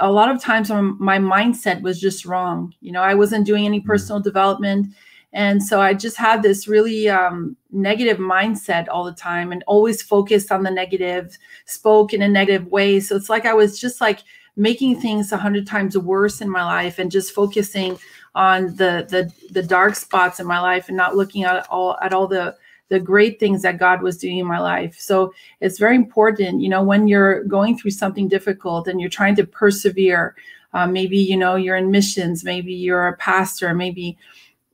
[0.00, 2.72] a lot of times my mindset was just wrong.
[2.80, 3.86] You know, I wasn't doing any Mm.
[3.86, 4.94] personal development,
[5.32, 10.02] and so I just had this really um, negative mindset all the time, and always
[10.02, 13.00] focused on the negative, spoke in a negative way.
[13.00, 14.20] So it's like I was just like
[14.56, 17.98] making things a hundred times worse in my life, and just focusing
[18.34, 22.12] on the the the dark spots in my life and not looking at all at
[22.12, 22.56] all the
[22.88, 24.96] the great things that God was doing in my life.
[24.98, 29.36] So it's very important, you know, when you're going through something difficult and you're trying
[29.36, 30.34] to persevere.
[30.74, 32.44] Uh, maybe you know you're in missions.
[32.44, 33.74] Maybe you're a pastor.
[33.74, 34.18] Maybe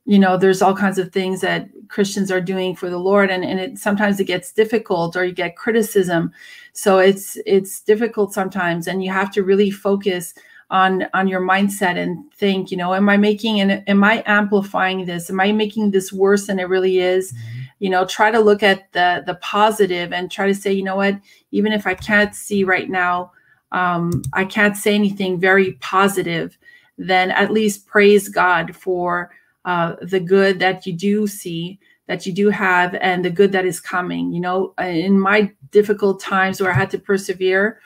[0.05, 3.45] you know there's all kinds of things that Christians are doing for the Lord, and
[3.45, 6.33] and it sometimes it gets difficult or you get criticism.
[6.73, 10.33] So it's it's difficult sometimes, and you have to really focus
[10.69, 15.05] on on your mindset and think you know am i making and am i amplifying
[15.05, 17.33] this am i making this worse than it really is
[17.79, 20.95] you know try to look at the the positive and try to say you know
[20.95, 21.19] what
[21.51, 23.31] even if i can't see right now
[23.71, 26.57] um, i can't say anything very positive
[26.97, 29.31] then at least praise god for
[29.65, 33.65] uh, the good that you do see that you do have and the good that
[33.65, 34.73] is coming you know?
[34.79, 37.79] In my difficult times where i had to persevere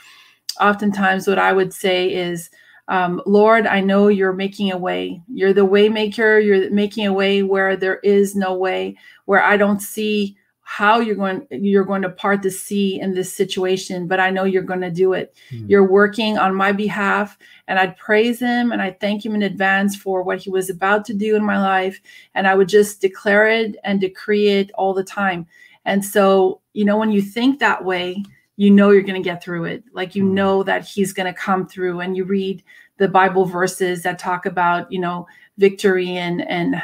[0.60, 2.50] oftentimes what i would say is
[2.90, 5.22] um, Lord, I know you're making a way.
[5.32, 6.40] You're the way maker.
[6.40, 11.16] You're making a way where there is no way, where I don't see how you're
[11.16, 14.82] going you're going to part the sea in this situation, but I know you're going
[14.82, 15.36] to do it.
[15.50, 15.68] Hmm.
[15.68, 19.96] You're working on my behalf, and I'd praise him and I thank him in advance
[19.96, 22.02] for what he was about to do in my life,
[22.34, 25.46] and I would just declare it and decree it all the time.
[25.86, 28.24] And so, you know, when you think that way,
[28.60, 29.86] you know you're going to get through it.
[29.94, 30.32] Like you Mhm.
[30.34, 32.62] know that he's going to come through and you read
[32.98, 35.26] the Bible verses that talk about, you know,
[35.58, 36.76] victory and and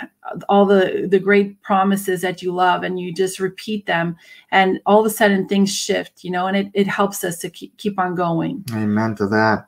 [0.48, 4.16] all the the great promises that you love and you just repeat them
[4.52, 7.50] and all of a sudden things shift, you know, and it, it helps us to
[7.50, 8.64] keep, keep on going.
[8.74, 9.66] Amen to that.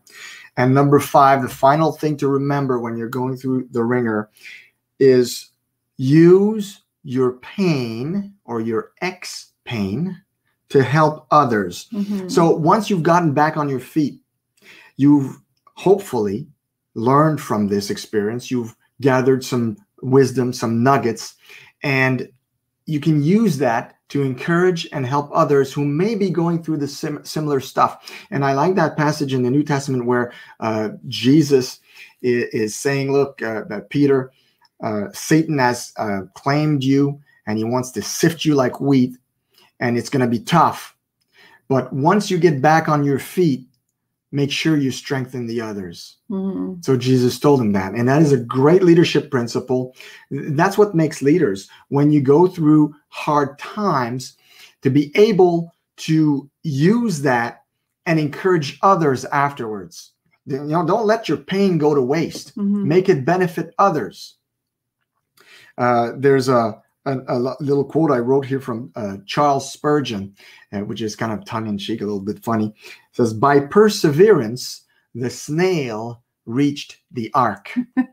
[0.56, 4.30] And number five, the final thing to remember when you're going through the wringer
[4.98, 5.50] is
[5.98, 10.22] use your pain or your ex pain
[10.70, 11.88] to help others.
[11.94, 12.30] Mhm.
[12.30, 14.20] So once you've gotten back on your feet,
[14.98, 15.38] you've
[15.76, 16.48] hopefully
[16.96, 18.52] learned from this experience.
[18.52, 21.36] You've gathered some wisdom, some nuggets,
[21.84, 22.28] and
[22.86, 26.88] you can use that to encourage and help others who may be going through the
[26.88, 28.10] sim- similar stuff.
[28.32, 31.82] And I like that passage in the New Testament where uh, Jesus
[32.22, 34.32] is, is saying, Look, uh, that Peter,
[34.82, 39.18] uh, Satan has uh, claimed you and he wants to sift you like wheat,
[39.80, 40.96] and it's going to be tough.
[41.68, 43.68] But once you get back on your feet,
[44.32, 46.18] make sure you strengthen the others.
[46.30, 46.84] Mhm.
[46.84, 47.94] So Jesus told him that.
[47.94, 49.96] And that is a great leadership principle.
[50.30, 51.70] That's what makes leaders.
[51.90, 54.36] When you go through hard times,
[54.82, 57.64] to be able to use that
[58.06, 60.12] and encourage others afterwards.
[60.46, 62.56] You know, don't let your pain go to waste.
[62.56, 62.86] Mhm.
[62.86, 64.38] Make it benefit others.
[65.78, 70.36] Uh, there's a, a, a little quote I wrote here from uh, Charles Spurgeon,
[70.74, 72.68] uh, which is kind of tongue in cheek, a little bit funny.
[72.86, 77.74] It says, By perseverance, the snail reached the ark.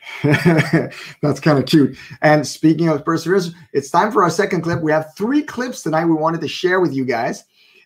[0.22, 1.96] That's kind of cute.
[2.22, 4.80] And speaking of perseverance, it's time for our second clip.
[4.80, 7.44] We have three clips tonight we wanted to share with you guys.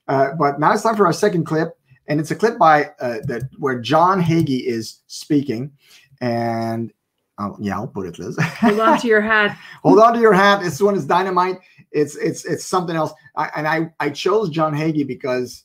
[0.09, 1.77] Uh, but now it's time for our second clip.
[2.09, 5.73] And it's a clip by uh, that where John Hagee is speaking.
[6.21, 6.93] And
[7.39, 8.37] oh, yeah, I'll put it, Liz.
[8.41, 9.59] Hold on to your hat.
[9.83, 10.63] Hold on to your hat.
[10.63, 11.59] This one is dynamite.
[11.93, 13.13] It's it's it's something else.
[13.37, 15.65] I, and I I chose John Hagee because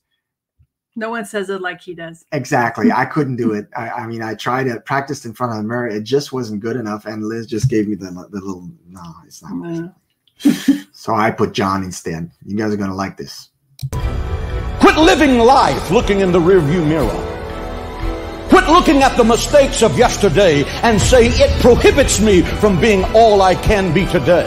[0.96, 2.26] No one says it like he does.
[2.32, 3.68] exactly I couldn't do it.
[3.76, 5.88] I, I mean I tried it, practiced in front of the mirror.
[5.88, 7.06] It just wasn't good enough.
[7.06, 9.52] And Liz just gave me the the little no, it's not.
[9.54, 9.94] Mm.
[10.94, 12.32] So I put John instead.
[12.46, 13.50] You guys are gonna like this.
[14.80, 17.31] Quit living life looking in the rearview mirror.
[18.52, 23.42] Quit looking at the mistakes of yesterday and say it prohibits me from being all
[23.42, 24.46] I can be today.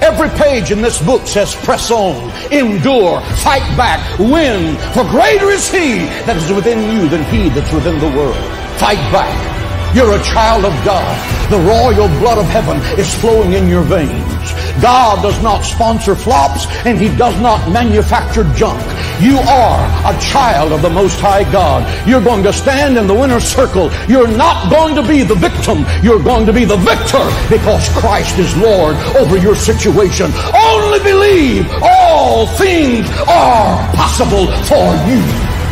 [0.00, 5.70] Every page in this book says press on, endure, fight back, win, for greater is
[5.70, 8.34] he that is within you than he that's within the world.
[8.78, 9.59] Fight back.
[9.94, 11.50] You're a child of God.
[11.50, 14.52] The royal blood of heaven is flowing in your veins.
[14.80, 18.80] God does not sponsor flops and he does not manufacture junk.
[19.20, 22.08] You are a child of the Most High God.
[22.08, 23.90] You're going to stand in the winner's circle.
[24.08, 25.84] You're not going to be the victim.
[26.02, 30.30] You're going to be the victor because Christ is Lord over your situation.
[30.54, 35.20] Only believe all things are possible for you.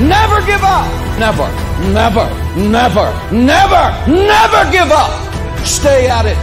[0.07, 1.08] Never give up.
[1.19, 1.51] Never,
[1.91, 5.11] never, never, never, never give up.
[5.67, 6.39] Stay at it.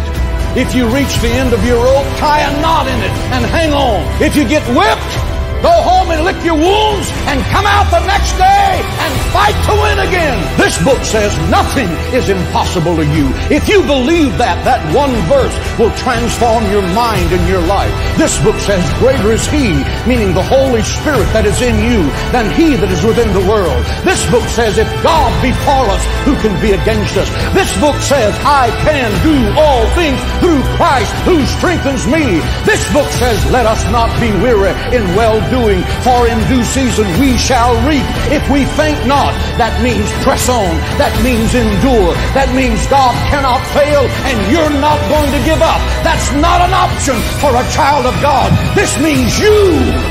[0.60, 3.72] If you reach the end of your rope, tie a knot in it and hang
[3.72, 4.04] on.
[4.22, 5.35] If you get whipped,
[5.66, 8.70] go home and lick your wounds and come out the next day
[9.02, 10.38] and fight to win again.
[10.62, 13.34] This book says nothing is impossible to you.
[13.50, 17.90] If you believe that, that one verse will transform your mind and your life.
[18.14, 19.74] This book says greater is he,
[20.06, 23.82] meaning the Holy Spirit that is in you than he that is within the world.
[24.06, 27.30] This book says if God be for us, who can be against us?
[27.58, 32.38] This book says I can do all things through Christ who strengthens me.
[32.70, 37.08] This book says let us not be weary in well doing, for in due season
[37.16, 38.04] we shall reap.
[38.28, 40.76] If we faint not, that means press on.
[41.00, 42.12] That means endure.
[42.36, 45.80] That means God cannot fail and you're not going to give up.
[46.04, 48.52] That's not an option for a child of God.
[48.76, 49.56] This means you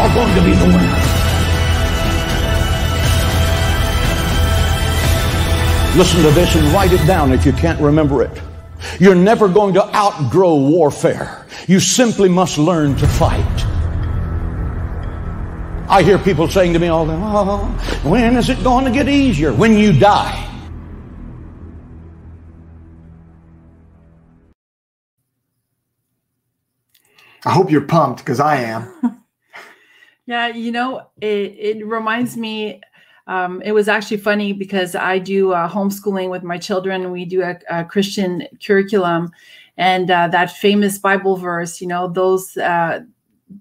[0.00, 1.00] are going to be the winner.
[6.00, 8.32] Listen to this and write it down if you can't remember it.
[8.98, 11.46] You're never going to outgrow warfare.
[11.68, 13.73] You simply must learn to fight.
[15.88, 18.90] I hear people saying to me all the time, oh, when is it going to
[18.90, 19.52] get easier?
[19.52, 20.50] When you die.
[27.44, 28.90] I hope you're pumped because I am.
[30.26, 32.80] Yeah, you know, it, it reminds me.
[33.26, 37.10] Um, it was actually funny because I do uh, homeschooling with my children.
[37.10, 39.32] We do a, a Christian curriculum,
[39.76, 43.00] and uh, that famous Bible verse, you know, those uh,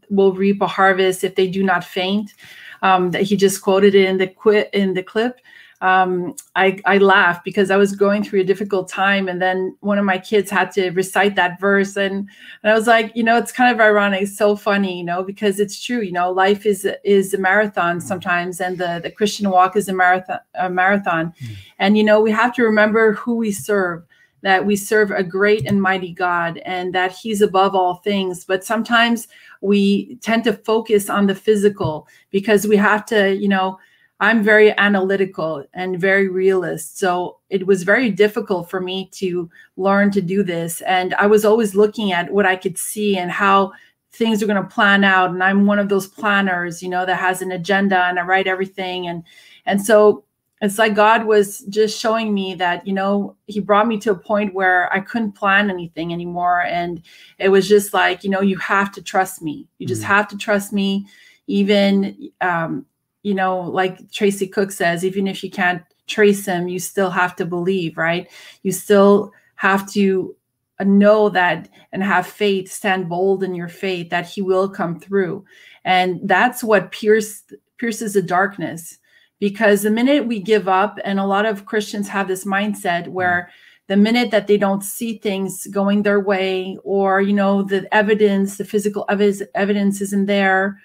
[0.10, 2.34] will reap a harvest if they do not faint.
[2.82, 5.40] Um, that he just quoted in the quit in the clip.
[5.84, 10.00] Um, I, I laughed because I was going through a difficult time, and then one
[10.00, 12.30] of my kids had to recite that verse, and
[12.64, 15.24] and I was like, you know, it's kind of ironic, it's so funny, you know,
[15.24, 19.50] because it's true, you know, life is is a marathon sometimes, and the the Christian
[19.50, 21.34] walk is a marathon, a marathon,
[21.80, 24.04] and you know, we have to remember who we serve
[24.44, 28.46] that we serve a great and mighty God and that He's above all things.
[28.46, 29.28] But sometimes
[29.62, 33.80] we tend to focus on the physical because we have to, you know,
[34.20, 36.98] I'm very analytical and very realist.
[36.98, 40.82] So it was very difficult for me to learn to do this.
[40.82, 43.74] And I was always looking at what I could see and how
[44.14, 45.32] things are going to plan out.
[45.32, 48.48] And I'm one of those planners, you know, that has an agenda and I write
[48.48, 49.08] everything.
[49.08, 49.24] And
[49.66, 50.24] and so
[50.64, 54.16] it's like God was just showing me that, you know, He brought me to a
[54.16, 56.62] point where I couldn't plan anything anymore.
[56.62, 57.02] And
[57.38, 59.68] it was just like, you know, you have to trust me.
[59.78, 60.08] You just Mhm.
[60.08, 61.06] have to trust me.
[61.48, 62.86] Even um,
[63.24, 67.36] you know, like Tracy Cook says, even if you can't trace him, you still have
[67.38, 68.30] to believe, right?
[68.64, 70.36] You still have to
[70.82, 75.46] know that and have faith, stand bold in your faith that he will come through.
[75.86, 77.44] And that's what pierce,
[77.78, 78.98] pierces the darkness.
[79.40, 83.50] Because the minute we give up, and a lot of Christians have this mindset where
[83.88, 88.58] the minute that they don't see things going their way, or you know, the evidence,
[88.58, 90.80] the physical evidence, evidence isn't there,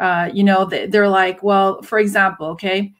[0.00, 2.92] uh, you know they, they're like well for example okay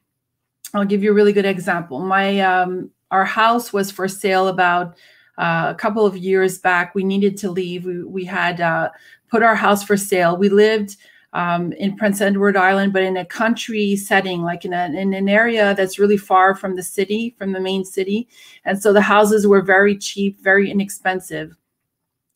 [0.74, 2.00] i'll give you a really good example.
[2.00, 4.96] My um, our house was for sale about
[5.38, 6.94] uh, a couple of years back.
[6.94, 7.84] We needed to leave.
[7.84, 8.90] We, we had uh,
[9.28, 10.36] put our house for sale.
[10.36, 10.96] We lived
[11.34, 15.28] um, in prince edward island but in a country setting like in, a, in an
[15.28, 18.28] area that's really far from the city from the main city.
[18.64, 21.56] And so the houses were very cheap very inexpensive.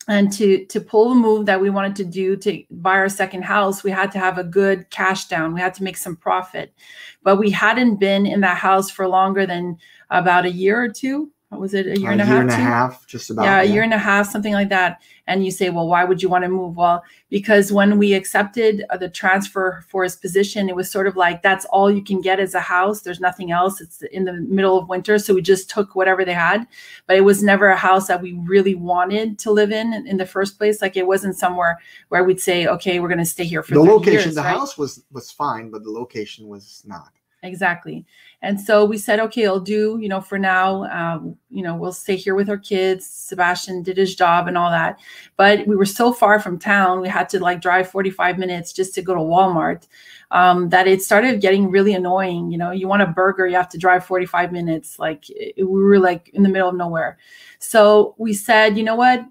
[0.07, 3.43] And to to pull the move that we wanted to do to buy our second
[3.43, 5.53] house we had to have a good cash down.
[5.53, 6.73] We had to make some profit.
[7.23, 9.77] But we hadn't been in that house for longer than
[10.09, 12.41] about a year or two what was it a year a and a year half
[12.41, 12.61] and a two?
[12.61, 13.43] half, just about.
[13.43, 16.21] yeah a year and a half something like that and you say well why would
[16.21, 20.69] you want to move well because when we accepted uh, the transfer for his position
[20.69, 23.51] it was sort of like that's all you can get as a house there's nothing
[23.51, 26.67] else it's in the middle of winter so we just took whatever they had
[27.07, 30.25] but it was never a house that we really wanted to live in in the
[30.25, 33.63] first place like it wasn't somewhere where we'd say okay we're going to stay here
[33.63, 34.51] for the location, years, the right?
[34.55, 37.09] house was was fine, but the location was not.
[37.43, 38.05] exactly
[38.41, 41.91] and so we said okay i'll do you know for now um, you know we'll
[41.91, 43.05] stay here with our kids.
[43.05, 44.99] Sebastian did his job and all that.
[45.35, 48.93] But we were so far from town we had to like drive 45 minutes just
[48.95, 49.87] to go to walmart
[50.31, 52.51] um, that it started getting really annoying.
[52.51, 54.99] You know you want a burger you have to drive 45 minutes.
[54.99, 57.17] Like it, we were like in the middle of nowhere.
[57.59, 59.25] So we said you know what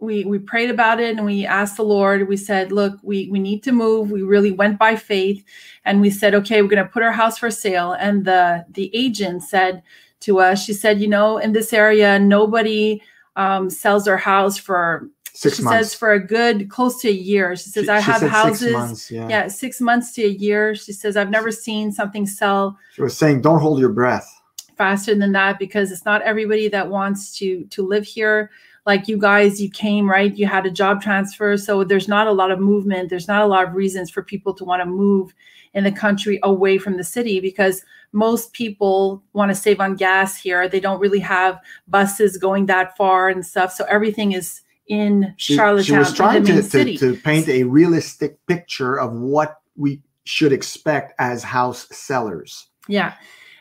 [0.00, 2.28] we we prayed about it and we asked the lord.
[2.28, 4.10] We said look we we need to move.
[4.10, 5.44] We really went by faith
[5.84, 7.92] and we said okay we're going to put our house for sale.
[7.92, 9.82] And the the agent said
[10.20, 13.00] to us she said you know in this area nobody
[13.36, 15.90] um, sells their house for Six she months.
[15.90, 17.54] says for a good close to a year.
[17.54, 19.28] She says She- i have houses Six months, yeah.
[19.28, 20.74] yeah six months to a year.
[20.74, 24.28] She says i've never seen something sell She was saying, "Don't hold your breath."
[24.76, 28.48] faster than that because it's not everybody that wants to to live here
[28.88, 30.34] like you guys you came right?
[30.34, 31.58] You had a job transfer.
[31.58, 33.10] So there's not a lot of movement.
[33.10, 35.34] There's not a lot of reasons for people to want to move
[35.74, 40.40] in the country away from the city because most people want to save on gas
[40.40, 40.66] here.
[40.66, 43.74] They don't really have buses going that far and stuff.
[43.74, 48.38] So everything is in She, charlottetown she was trying to, to, to paint a realistic
[48.46, 52.68] picture of what we should expect as house sellers.
[52.88, 53.12] yeah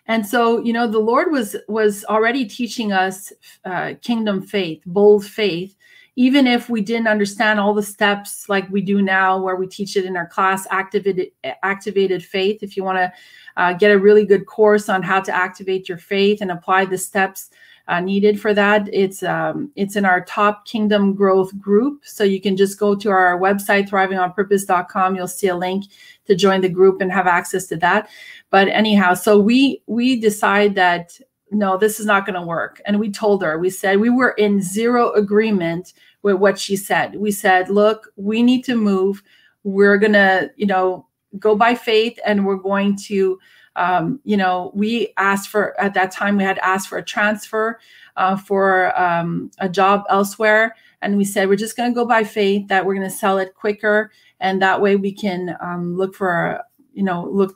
[0.08, 3.32] and so you know the lord was was already teaching us
[3.66, 5.76] uh, kingdom faith bold faith.
[6.20, 9.96] Even if we didn't understand all the steps like we do now where we teach
[9.96, 11.28] it in our class activated
[11.62, 13.14] activated faith if you want to
[13.58, 16.98] uh, get a really good course on how to activate your faith and apply the
[16.98, 17.52] steps
[17.88, 22.04] uh, needed for that it's um, it's in our top kingdom growth group.
[22.04, 25.86] So you can just go to our website thrivingonpurpose.com you'll see a link
[26.28, 28.10] to join the group and have access to that.
[28.50, 31.20] But anyhow so we we decide that
[31.52, 32.82] no this is not going to work.
[32.86, 37.16] And we told her we said we were in zero agreement with what she said.
[37.16, 39.24] We said look we need to move.
[39.64, 41.06] We're going to you know
[41.40, 43.40] go by faith and we're going to
[43.76, 47.80] um, you know we asked for at that time we had asked for a transfer
[48.18, 50.76] uh, for um, a job elsewhere.
[51.02, 53.38] And we said we're just going to go by faith that we're going to sell
[53.38, 56.62] it quicker and that way we can um, look for
[56.94, 57.56] you know look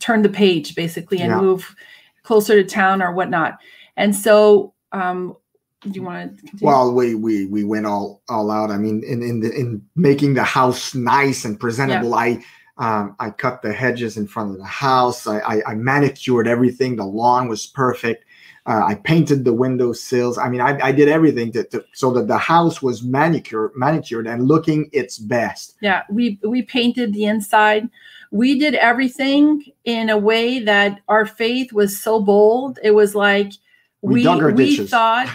[0.00, 1.40] turn the page basically and Yeah.
[1.40, 1.74] move
[2.22, 3.58] closer to town or whatnot
[3.96, 5.36] and so um
[5.92, 6.66] do you want to continue?
[6.66, 8.70] Well, we we we went all all out.
[8.70, 12.42] I mean, in in the, in making the house nice and presentable, I
[12.78, 15.26] um, I cut the hedges in front of the house.
[15.26, 16.96] I I, I manicured everything.
[16.96, 18.24] The lawn was perfect.
[18.66, 20.38] Uh, I painted the window sills.
[20.38, 24.26] I mean, I, I did everything to, to so that the house was manicured manicured
[24.26, 25.76] and looking its best.
[25.80, 27.88] yeah we we painted the inside
[28.30, 33.52] we did everything in a way that our faith was so bold it was like
[34.00, 35.28] We we we thought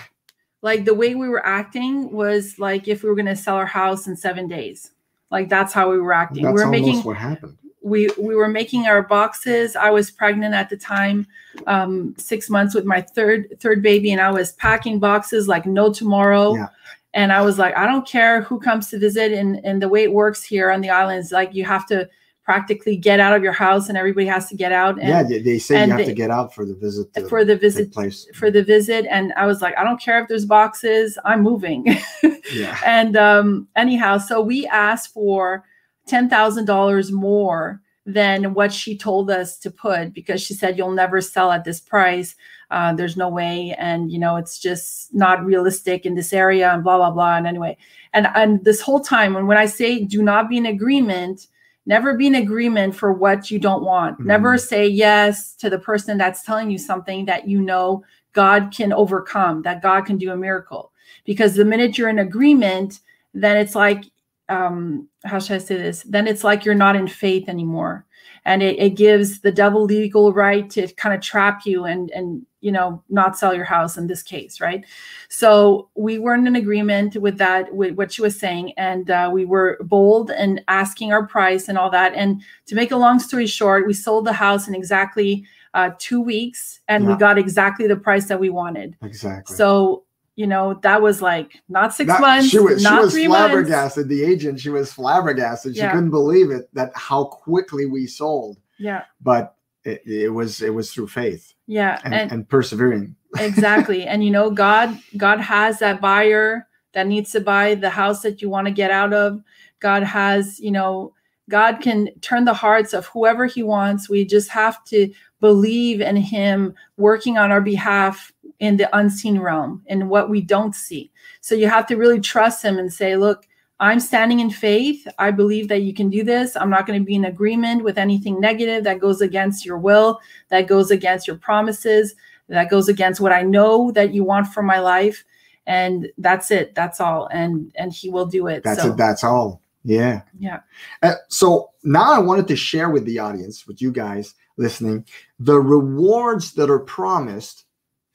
[0.61, 3.65] like the way we were acting was like if we were going to sell our
[3.65, 4.91] house in seven days
[5.31, 7.57] like that's how we were acting That's we were almost making what happened.
[7.81, 9.75] We we were making our boxes.
[9.75, 11.27] I was pregnant at the time,
[11.67, 15.91] um, six months with my third third baby, and I was packing boxes like no
[15.91, 16.55] tomorrow.
[16.55, 16.67] Yeah.
[17.13, 20.03] And I was like, I don't care who comes to visit, and and the way
[20.03, 22.09] it works here on the islands, like you have to
[22.43, 24.99] practically get out of your house, and everybody has to get out.
[24.99, 27.07] And yeah, they, they say you have to get out for the visit.
[27.29, 28.27] For the visit place.
[28.33, 31.85] for the visit, and I was like, I don't care if there's boxes, I'm moving.
[32.51, 32.79] Yeah.
[32.83, 35.63] and um, anyhow, so we asked for
[36.09, 40.91] ten thousand dollars more than what she told us to put because she said you'll
[40.91, 42.35] never sell at this price.
[42.71, 46.83] Uh, there's no way, and you know it's just not realistic in this area, and
[46.83, 47.37] blah blah blah.
[47.37, 47.77] And anyway,
[48.13, 51.47] and and this whole time, and when I say do not be in agreement,
[51.85, 54.19] never be in agreement for what you don't want.
[54.19, 58.03] Never say yes to the person that's telling you something that you know
[58.33, 60.91] God can overcome, that God can do a miracle.
[61.25, 62.99] Because the minute you're in agreement,
[63.33, 64.05] then it's like,
[64.49, 66.03] um, how should I say this?
[66.03, 68.05] Then it's like you're not in faith anymore.
[68.45, 72.45] And it, it gives the devil legal right to kind of trap you and and
[72.61, 74.85] you know not sell your house in this case, right?
[75.29, 79.45] So we weren't in agreement with that, with what she was saying, and uh, we
[79.45, 82.13] were bold and asking our price and all that.
[82.15, 86.21] And to make a long story short, we sold the house in exactly uh, two
[86.21, 88.95] weeks, and we got exactly the price that we wanted.
[89.03, 89.55] Exactly.
[89.55, 90.05] So
[90.39, 93.27] you know that was like not six That- months, she was, she not was three
[93.27, 93.51] months.
[93.51, 94.07] flabbergasted.
[94.07, 95.75] The agent, she was flabbergasted.
[95.75, 95.91] She Yeah.
[95.91, 98.57] couldn't believe it that how quickly we sold.
[98.77, 103.15] Yeah, But it, it was it was through faith yeah, and, and, and persevering.
[103.37, 104.07] exactly.
[104.11, 108.41] And you know, God, God has that buyer that needs to buy the house that
[108.41, 109.41] you want to get out of.
[109.81, 111.13] God has, you know,
[111.49, 114.09] God can turn the hearts of whoever He wants.
[114.09, 115.11] We just have to
[115.41, 120.75] believe in Him working on our behalf in the unseen realm, in what we don't
[120.75, 121.11] see.
[121.41, 123.47] So you have to really trust Him and say, look,
[123.79, 125.07] I'm standing in faith.
[125.17, 126.57] I believe that you can do this.
[126.57, 130.19] I'm not going to be in agreement with anything negative that goes against your will,
[130.49, 132.13] that goes against your promises,
[132.49, 135.23] that goes against what I know that you want for my life.
[135.65, 136.75] And that's it.
[136.75, 137.27] That's all.
[137.27, 138.63] And and he will do it.
[138.63, 138.97] That's so it.
[138.97, 139.61] That's all.
[139.85, 140.23] Yeah.
[140.37, 140.59] yeah.
[141.01, 145.05] Uh, so now I wanted to share with the audience, with you guys listening,
[145.39, 147.63] the rewards that are promised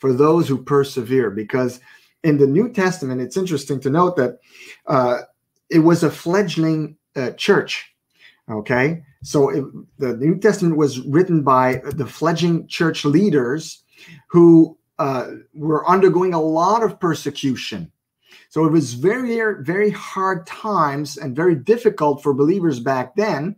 [0.05, 1.31] for those who persevere.
[1.31, 1.81] Because
[2.25, 4.39] in the New Testament, it's interesting to note that
[4.87, 5.21] uh,
[5.71, 7.91] it was a fledgling uh, church.
[8.51, 9.03] Okay.
[9.23, 9.65] So it,
[9.97, 13.83] the New Testament was written by the fledgling church leaders
[14.29, 17.91] who uh, were undergoing a lot of persecution.
[18.51, 23.57] So it was very, very hard times and very difficult for believers back then.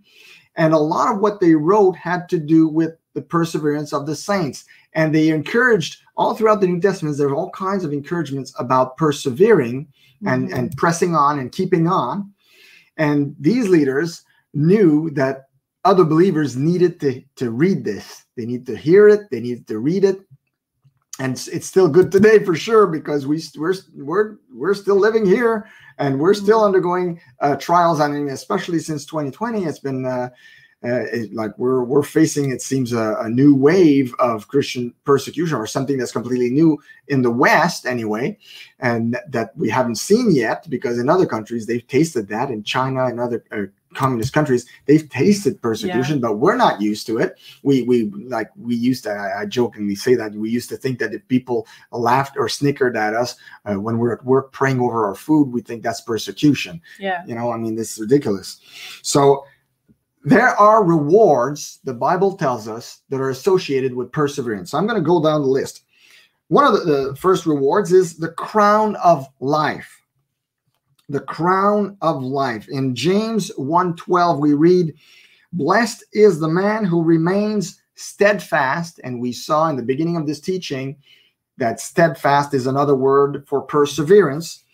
[0.55, 4.15] And a lot of what they wrote had to do with the perseverance of the
[4.15, 4.65] saints.
[4.97, 8.97] And they encouraged all throughout the New Testament, there are all kinds of encouragements about
[8.97, 9.87] persevering
[10.25, 10.59] and, Mhm.
[10.59, 12.33] and pressing on and keeping on.
[12.97, 14.25] And these leaders
[14.55, 15.49] knew that
[15.85, 18.25] other believers needed to, to read this.
[18.37, 20.19] They need to hear it, they needed to read it.
[21.19, 25.25] And it's, it's still good today for sure because we we're we're we're still living
[25.25, 25.67] here
[25.99, 28.01] and we're still undergoing uh, trials.
[28.01, 30.29] I mean, especially since 2020, it's been uh,
[30.87, 35.67] it, like we're we're facing it seems a, a new wave of Christian persecution or
[35.67, 36.79] something that's completely new
[37.09, 38.39] in the West anyway,
[38.79, 43.07] and that we haven't seen yet because in other countries they've tasted that in China
[43.07, 43.63] and other uh,
[43.95, 47.39] communist countries they've tasted persecution, but we're not used to it.
[47.63, 50.99] We we like we used to I, I jokingly say that we used to think
[50.99, 55.07] that if people laughed or snickered at us uh, when we're at work praying over
[55.07, 56.81] our food, we think that's persecution.
[56.99, 57.25] Yeah.
[57.27, 58.61] You know, I mean, this is ridiculous.
[59.03, 59.47] So
[60.27, 64.75] there are rewards, the Bible tells us, that are associated with perseverance.
[64.75, 65.85] I'm going to go down the list.
[66.49, 70.03] One of the, the first rewards is the crown of life.
[71.09, 72.69] The crown of life.
[72.69, 74.95] In James 1:12, we read,
[75.53, 78.99] Blessed is the man who remains steadfast.
[79.05, 80.97] And we saw in the beginning of this teaching
[81.57, 84.65] that steadfast is another word for perseverance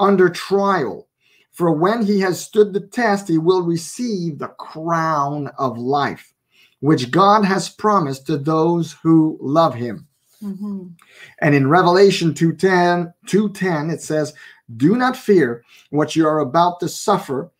[0.00, 1.06] under trial.
[1.54, 6.34] For when he has stood the test, he will receive the crown of life,
[6.80, 10.08] which God has promised to those who love him.
[10.42, 10.94] Mhm.
[11.40, 14.34] And in Revelation 2:10, 2:10 it says,
[14.76, 17.52] "Do not fear what you are about to suffer.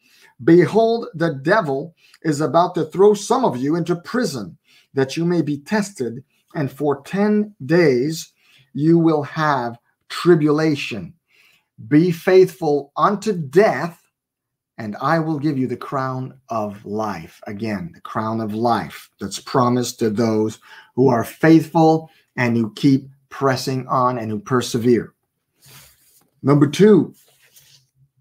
[0.42, 4.58] Behold, the devil is about to throw some of you into prison,
[4.94, 6.24] that you may be tested,
[6.56, 8.32] and for 10 days
[8.72, 9.78] you will have
[10.08, 11.13] tribulation.
[11.88, 14.00] Be faithful unto death,
[14.78, 19.40] and I will give you the crown of life." Again, the crown of life that's
[19.40, 20.58] promised to those
[20.96, 25.12] who are faithful and who keep pressing on and who persevere.
[26.42, 27.14] Number two,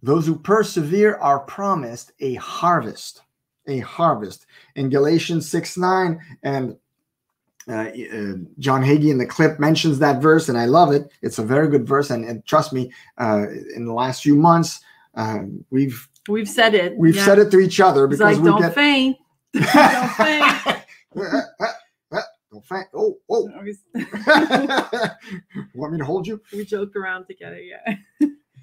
[0.02, 3.22] those who persevere are promised a harvest.
[3.68, 4.46] a harvest.
[4.76, 6.76] In Galatians 6 9, and
[7.68, 11.12] uh, uh, John Hagee in the clip mentions that verse, and I love it.
[11.22, 13.46] It's a very good verse, and, and trust me, uh,
[13.76, 14.82] in the last few months,
[15.16, 15.40] uh,
[15.70, 16.98] we've We've said it.
[16.98, 17.26] we've yeah.
[17.26, 19.18] said it to each other because like, we don't get faint.
[19.54, 19.66] don't
[20.16, 20.74] faint.
[22.52, 22.88] don't faint.
[22.94, 23.50] Oh, oh.
[25.76, 26.42] Want me to hold you?
[26.54, 27.96] we joke around together, yeah.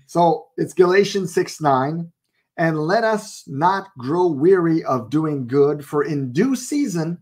[0.07, 2.11] So it's Galatians 6 9.
[2.57, 7.19] And let us not grow weary of doing good, for in due season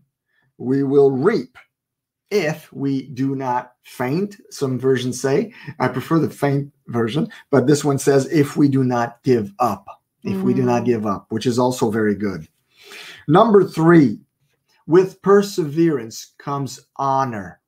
[0.57, 1.57] we will reap
[2.31, 4.37] if we do not faint.
[4.49, 8.83] Some versions say, I prefer the faint version, but this one says, if we do
[8.83, 9.87] not give up.
[10.23, 10.85] If we do not Mm.
[10.85, 12.45] give up, which is also very good.
[13.29, 14.19] Number three,
[14.85, 17.61] with perseverance comes honor.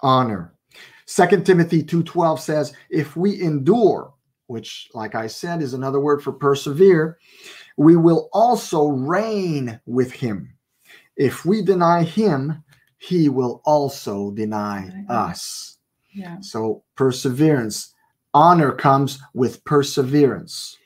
[0.00, 0.54] Honor.
[1.06, 4.14] Second Timothy 2:12 says, if we endure,
[4.46, 7.18] which like I said is another word for persevere,
[7.76, 10.54] we will also reign with him.
[11.16, 12.62] If we deny him,
[13.02, 15.78] he will also deny us.
[16.12, 16.36] Yeah.
[16.40, 17.92] So perseverance,
[18.32, 20.76] honor comes with perseverance.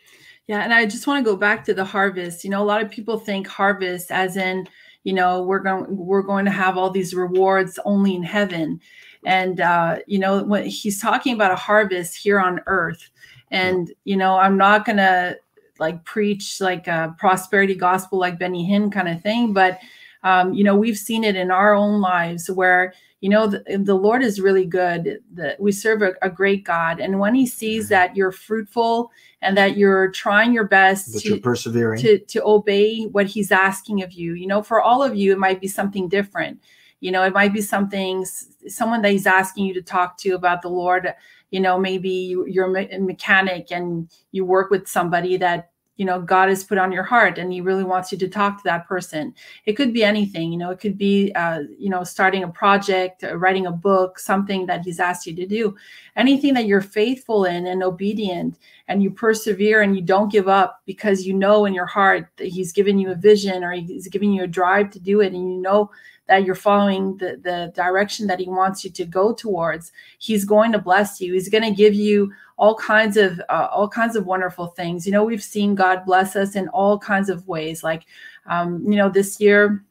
[0.47, 2.43] Yeah, and I just want to go back to the harvest.
[2.43, 4.67] You know, a lot of people think harvest as in,
[5.05, 8.81] you know, we're going we're going to have all these rewards only in heaven.
[9.27, 13.11] And uh, you know, when he's talking about a harvest here on earth.
[13.51, 15.39] And you know, I'm not going to
[15.79, 19.81] like preach like a prosperity gospel like Benny Hinn kind of thing, but
[20.27, 23.95] um, you know, we've seen it in our own lives where you know the, the
[23.95, 27.01] lord is really good the, we serve a, a great god.
[27.01, 29.11] And when he sees that you're fruitful
[29.41, 32.03] and that you're trying your best That to, you're persevering.
[32.03, 35.39] to to obey what he's asking of you you know for all of you it
[35.39, 36.61] might be something different.
[37.01, 38.27] You know it might be something
[38.67, 41.15] someone that he's asking you to talk to about the lord.
[41.53, 46.21] You know maybe you, you're a mechanic and you work with somebody that you know
[46.21, 48.87] god has put on your heart and he really wants you to talk to that
[48.87, 49.35] person.
[49.65, 53.25] It could be anything you know it could be uh, you know starting a project
[53.25, 55.77] uh, writing a book something that he's asked you to do.
[56.17, 60.83] Anything that you're faithful in and obedient and you persevere and you don't give up
[60.87, 64.33] because you know in your heart that he's given you a vision or he's giving
[64.33, 65.91] you a drive to do it and you know
[66.29, 70.73] that you're following the, the direction that he wants you to go towards he's going
[70.73, 71.33] to bless you.
[71.33, 75.07] He's going to give you all kinds of uh, all kinds of wonderful things.
[75.07, 77.83] You know we've seen god bless us in all kinds of ways.
[77.83, 78.05] Like
[78.47, 79.85] um, you know this year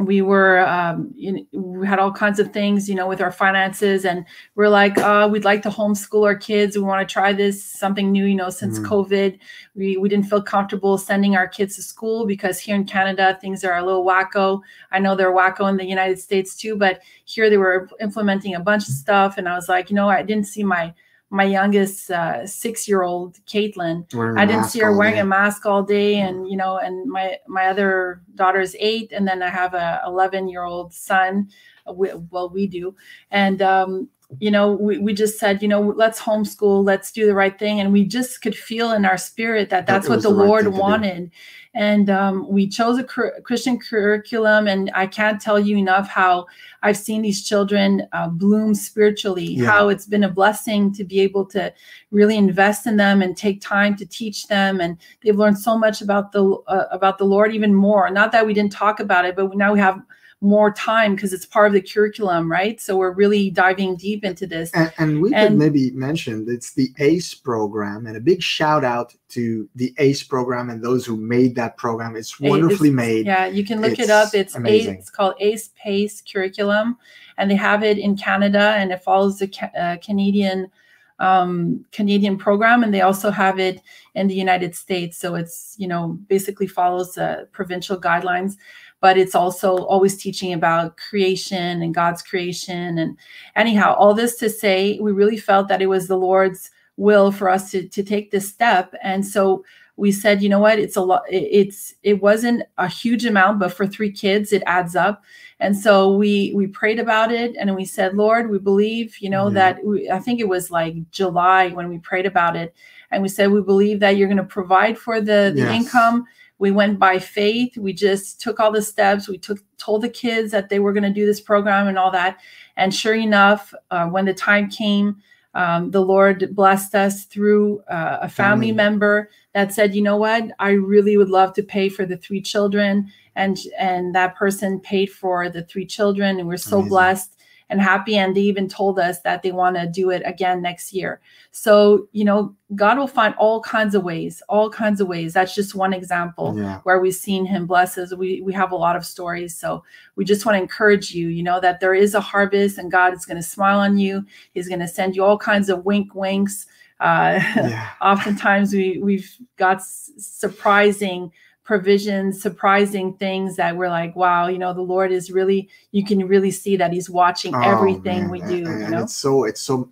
[0.00, 3.32] we were um, you know, we had all kinds of things you know with our
[3.32, 4.24] finances and
[4.54, 6.76] we're like uh, we'd like to homeschool our kids.
[6.76, 8.86] We want to try this something new you know since Mhm.
[8.86, 9.38] covid.
[9.74, 13.64] We, we didn't feel comfortable sending our kids to school because here in canada things
[13.64, 14.60] are a little wacko.
[14.92, 18.60] I know they're wacko in the united states too but here they were implementing a
[18.60, 20.94] bunch of stuff and i was like you know i didn't see my
[21.30, 24.08] my youngest uh, six year old caitlin
[24.38, 25.20] I didn't see her wearing day.
[25.20, 29.42] a mask all day, and you know, and my my other daughter's eight, and then
[29.42, 31.48] I have a 11 year old son.
[31.86, 32.94] uh, We, well, we do,
[33.30, 34.08] and um,
[34.40, 37.80] you know, we we just said, you know, let's homeschool, let's do the right thing,
[37.80, 40.34] and we just could feel in our spirit that That that's it what the, the
[40.34, 41.30] right Lord wanted,
[41.72, 46.46] and um, we chose a cur- Christian curriculum, and I can't tell you enough how
[46.82, 49.70] I've seen these children uh, bloom spiritually, Yeah.
[49.70, 51.72] how it's been a blessing to be able to
[52.10, 54.78] really invest in them and take time to teach them.
[54.80, 58.10] And they've learned so much about the uh, about the lord even more.
[58.10, 60.00] Not that we didn't talk about it but now we have
[60.40, 64.46] more time because it's part of the curriculum right so we're really diving deep into
[64.46, 68.84] this And, and we could maybe mention it's the ACE program, and a big shout
[68.84, 72.14] out to the ACE program and those who made that program.
[72.14, 73.26] It's wonderfully it's- made.
[73.26, 74.94] yeah you can look it up it's amazing.
[74.94, 76.96] ACE, it's called ace pace curriculum
[77.36, 80.70] and they have it in canada and it follows the ca- uh, canadian
[81.18, 83.82] um, canadian program and they also have it
[84.14, 88.56] in the united states so it's you know basically follows uh, provincial guidelines
[89.00, 92.98] but it's also always teaching about creation and god's creation.
[92.98, 93.16] And
[93.56, 97.48] anyhow all this to say we really felt that it was the lord's will for
[97.48, 98.92] us to, to take this step.
[99.02, 99.64] And so
[99.96, 100.78] we said you know what?
[100.78, 104.94] It's a lot it's it wasn't a huge amount but for three kids it adds
[104.96, 105.22] up.
[105.60, 109.48] And so we we prayed about it and we said lord we believe you know
[109.48, 109.54] Yeah.
[109.72, 112.74] that we, i think it was like july when we prayed about it.
[113.10, 115.76] And we said we believe that you're going to provide for the the Yes.
[115.82, 116.24] income
[116.58, 117.76] we went by faith.
[117.76, 119.28] We just took all the steps.
[119.28, 122.10] We took told the kids that they were going to do this program and all
[122.10, 122.38] that.
[122.76, 125.22] And sure enough uh, when the time came
[125.54, 128.72] um, the lord blessed us through uh, a family Family.
[128.72, 130.44] member that said you know what?
[130.58, 133.10] I really would love to pay for the three children.
[133.34, 136.88] And and that person paid for the three children and we're so Amazing.
[136.90, 137.37] blessed
[137.70, 140.92] and happy and they even told us that they want to do it again next
[140.92, 141.20] year.
[141.50, 145.32] So you know god will find all kinds of ways all kinds of ways.
[145.34, 146.80] That's just one example Yeah.
[146.84, 148.14] where we've seen him bless us.
[148.14, 149.82] We we have a lot of stories so
[150.16, 153.12] we just want to encourage you you know that there is a harvest and god
[153.14, 154.24] is going to smile on you.
[154.54, 156.66] He's going to send you all kinds of wink winks.
[157.00, 157.88] Uh Yeah.
[158.00, 161.32] oftentimes we we've got surprising
[161.68, 166.26] provisions surprising things that we're like wow you know the lord is really you can
[166.26, 168.30] really see that he's watching Oh, everything man.
[168.30, 169.90] we do and you know it's so it's so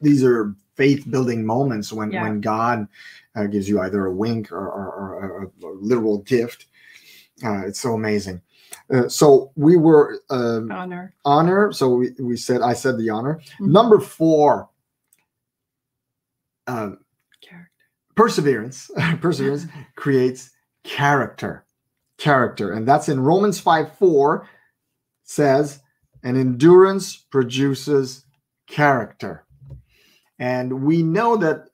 [0.00, 2.22] these are faith building moments when Yeah.
[2.22, 2.88] when god
[3.36, 6.66] uh, gives you either a wink or, or, or a, literal gift
[7.44, 8.42] uh, it's so amazing
[8.92, 13.40] uh, so we were um, honor honor so we, we said i said the honor
[13.60, 13.68] Mhm.
[13.68, 14.68] number four
[16.66, 16.98] um,
[17.40, 17.70] character
[18.16, 18.90] perseverance
[19.20, 20.50] perseverance creates
[20.84, 21.64] character
[22.18, 22.72] character.
[22.72, 24.48] And that's in romans 5 4
[25.24, 25.80] says
[26.22, 28.24] and endurance produces
[28.66, 29.44] character.
[30.38, 31.66] And we know that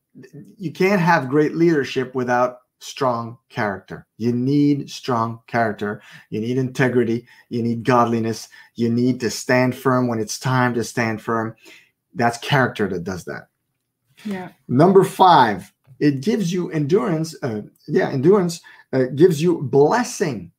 [0.57, 4.07] you can't have great leadership without strong character.
[4.17, 6.03] You need strong character.
[6.31, 7.27] You need integrity.
[7.49, 8.49] You need godliness.
[8.75, 11.55] You need to stand firm when it's time to stand firm.
[12.15, 13.49] That's character that does that.
[14.25, 14.51] Yeah.
[14.69, 17.35] Number five, it gives you endurance.
[17.43, 18.61] Uh, yeah, endurance
[18.93, 20.53] uh, gives you blessing.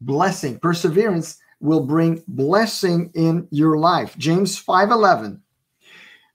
[0.00, 4.16] Blessing, perseverance will bring blessing in your life.
[4.16, 5.40] James 5:11.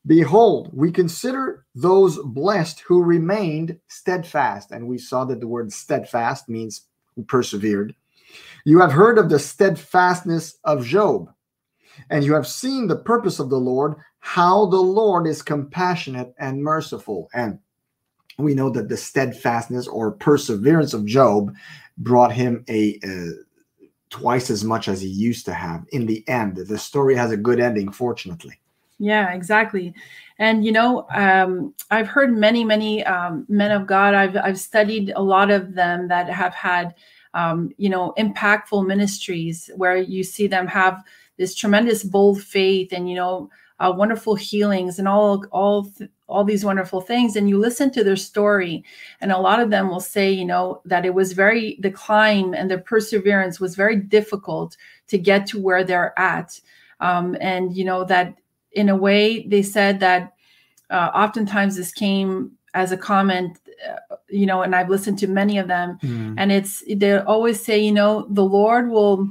[0.05, 4.71] Behold, we consider those blessed who remained steadfast.
[4.71, 6.87] And we saw that the word steadfast means
[7.27, 7.95] persevered.
[8.65, 11.31] You have heard of the steadfastness of Job,
[12.09, 16.63] and you have seen the purpose of the Lord, how the Lord is compassionate and
[16.63, 17.29] merciful.
[17.33, 17.59] And
[18.37, 21.53] we know that the steadfastness or perseverance of Job
[21.97, 22.99] brought him a
[24.13, 25.85] twice as much as he used to have.
[25.91, 28.59] In the end, the story has a good ending, fortunately.
[28.99, 29.93] Yeah, exactly.
[30.37, 34.13] And you know, um, I've heard many, many um, men of God.
[34.13, 36.93] I've I've studied a lot of them that have had,
[37.33, 41.03] um, you know, impactful ministries where you see them have
[41.37, 45.91] this tremendous bold faith and you know, uh, wonderful healings and all all
[46.27, 47.35] all these wonderful things.
[47.35, 48.83] And you listen to their story,
[49.21, 52.53] and a lot of them will say, you know, that it was very the climb
[52.53, 56.59] and the perseverance was very difficult to get to where they're at.
[56.99, 58.35] Um, and you know that
[58.71, 60.33] in a way they said that
[60.89, 65.57] uh, oftentimes this came as a comment uh, you know and i've listened to many
[65.57, 65.97] of them
[66.37, 69.29] and it's they always say you know the lord will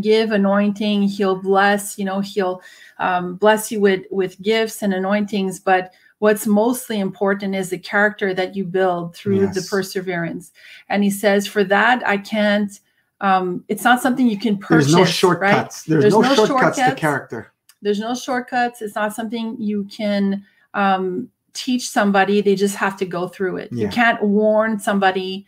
[0.00, 2.62] give anointing he'll bless you know he'll
[2.98, 8.34] um, bless you with with gifts and anointings but what's mostly important is the character
[8.34, 10.52] that you build through the perseverance.
[10.90, 12.80] And he says for that i can't
[13.20, 15.08] um, it's not something you can purchase There's no right?
[15.08, 15.82] shortcuts.
[15.82, 17.52] There's, There's no, no shortcuts, to character.
[17.82, 18.80] there's no shortcuts.
[18.80, 22.40] It's not something you can um, teach somebody.
[22.40, 23.72] They just have to go through it.
[23.72, 25.46] You can't warn somebody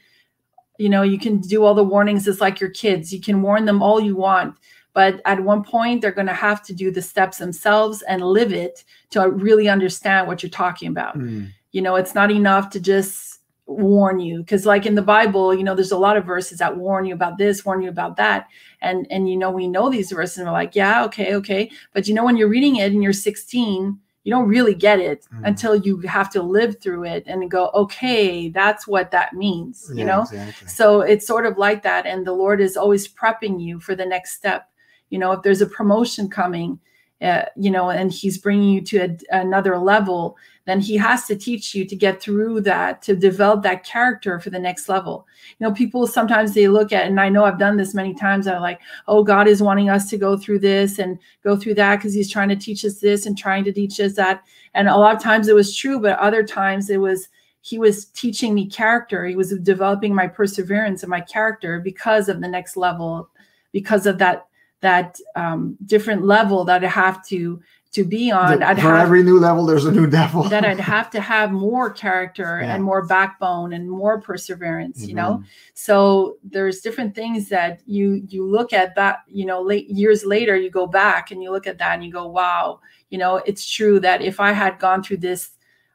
[0.82, 3.12] you know you can do all the warnings it's like your kids.
[3.12, 4.56] You can warn them all you want
[4.94, 8.52] but at one point they're going to have to do the steps themselves and live
[8.52, 11.18] it to really understand what you're talking about.
[11.18, 11.50] Mm.
[11.72, 15.64] you know it's not enough to just warn you because like in the bible you
[15.64, 18.48] know there's a lot of verses that warn you about this warn you about that
[18.82, 21.70] and and you know we know these verses and we're like yeah okay okay.
[21.94, 25.26] But you know when you're reading it and you're 16 you don't really get it
[25.32, 25.48] Mm.
[25.48, 30.04] until you have to live through it and go okay that's what that means you
[30.04, 30.68] know exactly.
[30.68, 34.06] so it's sort of like that and the lord is always prepping you for the
[34.06, 34.68] next step
[35.10, 36.78] you know if there's a promotion coming
[37.20, 41.36] uh, you know and he's bringing you to a, another level then he has to
[41.36, 45.26] teach you to get through that to develop that character for the next level.
[45.58, 48.46] You know people sometimes they look at and i know i've done this many times
[48.46, 51.96] i'm like oh god is wanting us to go through this and go through that
[51.96, 54.42] because he's trying to teach us this and trying to teach us that.
[54.74, 57.28] And a lot of times it was true but other times it was
[57.64, 59.24] he was teaching me character.
[59.24, 63.30] He was developing my perseverance and my character because of the next level
[63.72, 64.46] because of that
[64.80, 67.60] that um, different level that i have to
[67.92, 70.44] to be on The- for have every new level, there's a new devil.
[70.44, 72.74] that i'd have to have more character Yeah.
[72.74, 75.44] and more backbone and more perseverance you know Mhm.
[75.74, 80.56] so there's different things that you you look at that you know late years later
[80.56, 82.80] you go back and you look at that and you go wow
[83.10, 85.50] you know it's true that if i had gone through this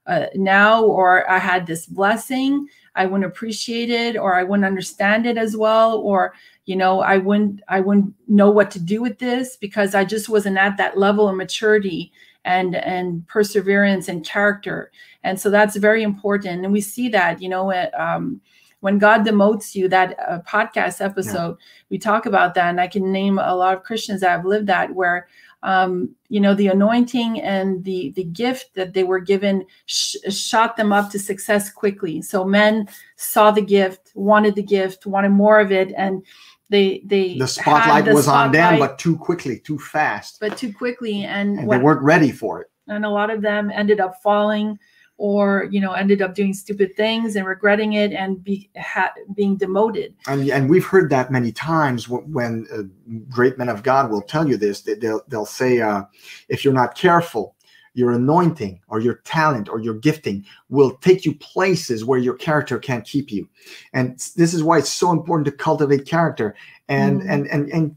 [0.08, 5.26] uh, now or i had this blessing i wouldn't appreciate it or i wouldn't understand
[5.26, 6.34] it as well or
[6.66, 10.30] you know i wouldn't i wouldn't know what to do with this because i just
[10.30, 12.12] wasn't at that level of maturity
[12.48, 14.92] and and perseverance and character.
[15.24, 16.64] And so that's very important.
[16.64, 18.42] And we see that you know uh, um,
[18.80, 21.58] when god demotes you that uh, podcast episode
[21.90, 22.70] we talk about that.
[22.70, 25.28] And i can name a lot of christians that have lived that where
[25.64, 30.78] um, you know the anointing and the the gift that they were given sh- shot
[30.78, 32.22] them up to success quickly.
[32.22, 36.24] So men saw the gift wanted the gift wanted more of it and
[36.70, 40.74] they they The spotlight the was on them, but too quickly, too fast, but too
[40.74, 42.68] quickly and, and they weren't ready for it.
[42.88, 44.78] and a lot of them ended up falling
[45.18, 49.56] or you know ended up doing stupid things and regretting it and be ha- being
[49.58, 52.84] demoted And, and we've heard that many times wh- when uh,
[53.30, 54.82] great men of God will tell you this.
[54.82, 56.04] They, they'll, they'll say, uh,
[56.50, 57.56] if you're not careful,
[57.94, 62.78] your anointing or your talent or your gifting will take you places where your character
[62.78, 63.50] can't keep you.
[63.94, 66.54] And this is why it's so important to cultivate character.
[66.88, 67.30] And, Mhm.
[67.30, 67.96] and, and, and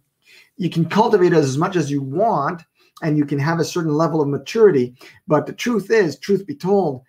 [0.56, 2.62] you can cultivate it as much as you want
[3.02, 4.94] and you can have a certain level of maturity.
[5.28, 7.02] But the truth is, truth be told,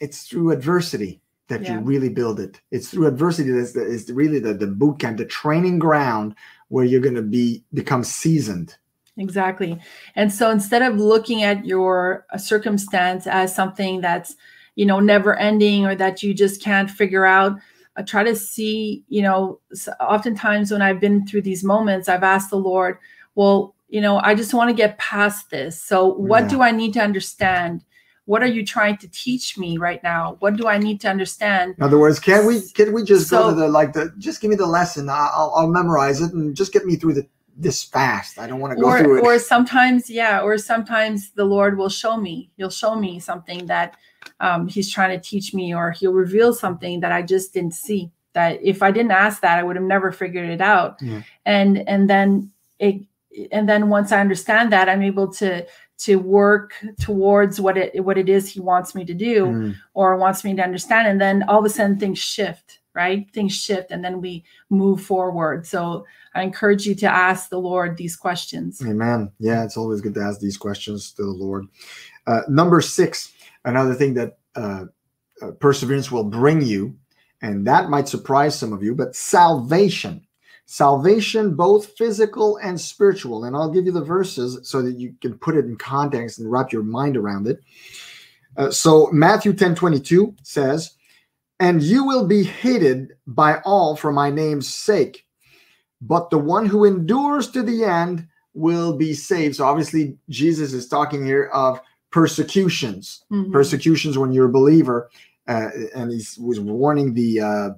[0.00, 1.74] it's through adversity that Yeah.
[1.74, 2.60] you really build it.
[2.70, 6.34] It's through adversity that's the, is really the, the boot camp, the training ground
[6.68, 8.76] where you're going to be become seasoned.
[9.16, 9.78] Exactly.
[10.14, 14.34] And so instead of looking at your uh, circumstance as something that's,
[14.74, 17.58] you know, never ending or that you just can't figure out,
[17.96, 19.58] uh, try to see, you know,
[20.00, 22.98] oftentimes when I've been through these moments, I've asked the Lord,
[23.36, 25.80] well, you know, I just want to get past this.
[25.80, 26.48] So what Yeah.
[26.48, 27.84] do I need to understand?
[28.26, 30.36] What are you trying to teach me right now?
[30.40, 31.74] What do I need to understand?
[31.78, 34.50] In other words, can we can we just go to the like the just give
[34.50, 35.08] me the lesson?
[35.08, 37.26] I'll, I'll- I'll memorize it and just get me through the
[37.58, 38.38] this fast.
[38.38, 39.24] I don't want to go or through it.
[39.24, 43.96] or sometimes yeah or sometimes the lord will show me he'll show me something that
[44.40, 48.10] um, he's trying to teach me or he'll reveal something that i just didn't see
[48.34, 51.22] that if i didn't ask that i would have never figured it out Yeah.
[51.46, 52.96] and and then it
[53.50, 55.64] and then once i understand that i'm able to
[55.98, 60.16] to work towards what it what it is he wants me to do Mm, or
[60.16, 63.90] wants me to understand and then all of a sudden things shift right things shift
[63.90, 68.82] and then we move forward so i encourage you to ask the lord these questions
[68.86, 69.30] Amen.
[69.38, 71.66] Yeah, it's always good to ask these questions to the Lord.
[72.26, 73.32] Uh, number six,
[73.64, 74.84] another thing that uh,
[75.42, 76.96] uh, perseverance will bring you,
[77.40, 80.25] and that might surprise some of you, but salvation.
[80.66, 83.44] Salvation, both physical and spiritual.
[83.44, 86.50] And I'll give you the verses so that you can put it in context and
[86.50, 87.60] wrap your mind around it.
[88.56, 90.94] Uh, so Matthew 10 22 says,
[91.60, 95.26] And you will be hated by all for my name's sake
[96.00, 99.56] but the one who endures to the end will be saved.
[99.56, 103.24] So obviously, Jesus is talking here of persecutions.
[103.30, 103.52] Mhm.
[103.52, 105.10] Persecutions when you're a believer,
[105.48, 107.70] uh, and he was warning the uh,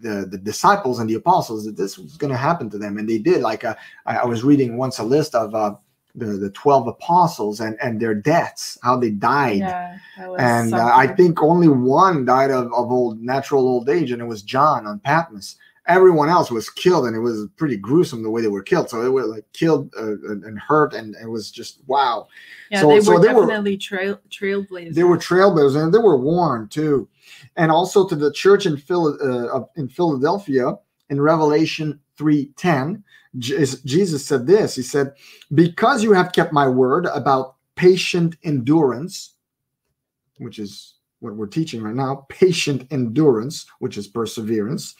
[0.00, 3.08] the the disciples and the apostles that this was going to happen to them, and
[3.08, 3.40] they did.
[3.42, 3.74] Like uh,
[4.06, 5.74] I, I was reading once a list of uh,
[6.14, 9.58] the the twelve apostles and and their deaths, how they died.
[9.58, 9.98] yeah
[10.38, 14.26] And uh, I think only one died of, of old natural old age, and it
[14.26, 15.56] was John on Patmos.
[15.86, 18.90] Everyone else was killed, and it was pretty gruesome the way they were killed.
[18.90, 22.28] So they were like killed uh, and hurt, and it was just wow.
[22.70, 25.98] yeah so- they so were they were- definitely trail trailblazers They were trailblazers, and they
[25.98, 27.08] were warned too.
[27.58, 30.78] And also to the church in Phil uh, in Philadelphia
[31.10, 33.02] in Revelation three ten,
[33.38, 34.76] Jesus said this.
[34.76, 35.12] He said,
[35.52, 39.34] "Because you have kept my word about patient endurance,
[40.38, 44.94] which is what we're teaching right now, patient endurance, which is perseverance."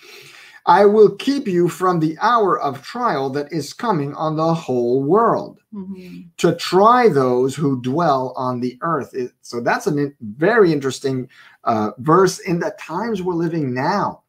[0.69, 5.03] I will keep you from the hour of trial that is coming on the whole
[5.03, 6.29] world Mhm.
[6.37, 9.15] to try those who dwell on the earth.
[9.15, 11.29] It- so that's a in- very interesting
[11.65, 14.23] uh, verse in the times we're living now.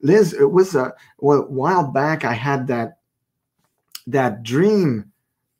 [0.00, 2.24] Liz, it was a, well, a while back.
[2.24, 2.98] I had that
[4.06, 5.12] that dream.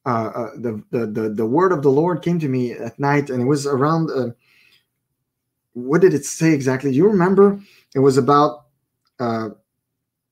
[0.07, 3.29] Uh, uh, the, the the the word of the Lord came to me at night,
[3.29, 4.11] and it was around.
[4.11, 4.31] Uh,
[5.75, 6.91] what did it say exactly?
[6.91, 7.61] Do you remember?
[7.95, 8.65] It was about.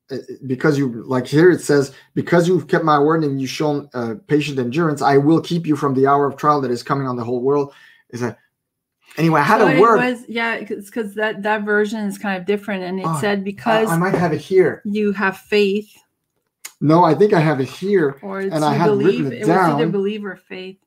[0.08, 3.88] Uh, because you like here it says because you've kept my word and you've shown
[3.92, 7.08] uh, patient endurance i will keep you from the hour of trial that is coming
[7.08, 7.72] on the whole world.
[8.10, 8.38] Is that
[9.18, 9.96] anyway i had So a word.
[9.96, 13.88] was yeah because that that version is kind of different and it Oh, said because
[13.90, 14.80] I might have it here.
[14.84, 15.92] you have faith.
[16.80, 19.40] No i think i have it here or And I have written believe it it,
[19.40, 19.90] was either down.
[19.90, 20.78] believe or faith.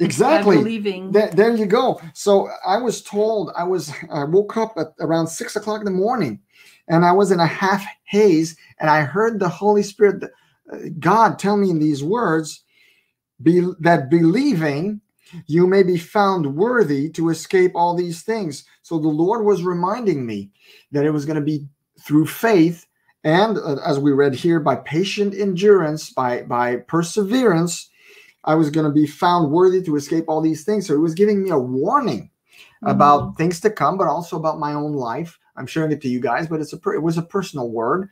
[0.00, 0.58] Exactly.
[0.58, 1.12] Believing.
[1.12, 2.00] Th- there you go.
[2.14, 5.90] So I was told I was I woke up at around six o'clock in the
[5.90, 6.40] morning,
[6.88, 10.24] and I was in a half haze, and I heard the Holy Spirit,
[10.72, 12.62] uh, God, tell me in these words,
[13.42, 15.00] be, that believing
[15.46, 18.64] you may be found worthy to escape all these things.
[18.82, 20.50] So the Lord was reminding me
[20.92, 21.66] that it was going to be
[22.00, 22.86] through faith,
[23.24, 27.90] and uh, as we read here, by patient endurance, by by perseverance
[28.44, 30.86] I was going to be found worthy to escape all these things.
[30.86, 32.30] So he was giving me a warning
[32.82, 35.38] about things to come, but also about my own life.
[35.58, 38.08] I'm sharing it to you guys, but it's a it was a personal word.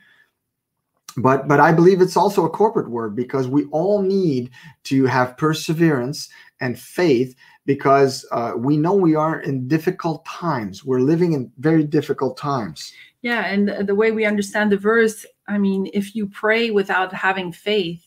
[1.17, 4.51] but but i believe it's also a corporate word because we all need
[4.83, 6.29] to have perseverance
[6.59, 7.35] and faith
[7.65, 12.93] because uh, we know we are in difficult times we're living in very difficult times
[13.21, 17.51] Yeah, and the- way we understand the verse, I mean, if you pray without having
[17.51, 18.01] faith,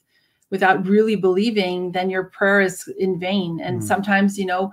[0.55, 3.61] without really believing, then your prayer is in vain.
[3.67, 3.87] And Mm.
[3.93, 4.65] sometimes, you know,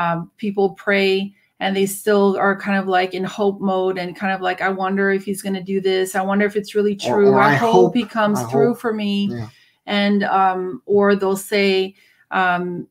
[0.00, 4.32] um, people pray and they still are kind of like in hope mode and kind
[4.32, 6.14] of like, I wonder if he's going to do this.
[6.14, 7.28] I wonder if it's really Or- true.
[7.30, 9.28] or I, I hope, hope- he comes I through hope." for me.
[9.30, 9.48] Yeah.
[9.86, 11.94] And, um, or they'll say,
[12.30, 12.86] um,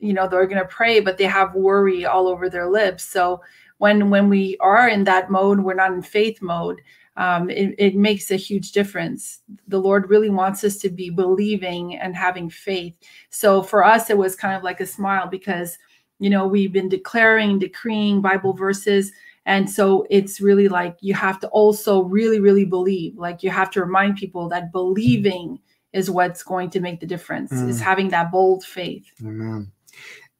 [0.00, 3.04] you know, they're going to pray, but they have worry all over their lips.
[3.04, 3.40] So,
[3.78, 6.80] when when we are in that mode we're not in faith mode
[7.16, 11.94] um, it, it makes a huge difference the lord really wants us to be believing
[11.96, 12.92] and having faith
[13.30, 15.78] so for us it was kind of like a smile because
[16.18, 19.12] you know we've been declaring decreeing bible verses
[19.46, 23.70] and so it's really like you have to also really really believe like you have
[23.70, 25.58] to remind people that believing
[25.92, 27.82] is what's going to make the difference is Mm.
[27.82, 29.70] having that bold faith Amen.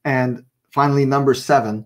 [0.05, 1.85] And finally, number seven,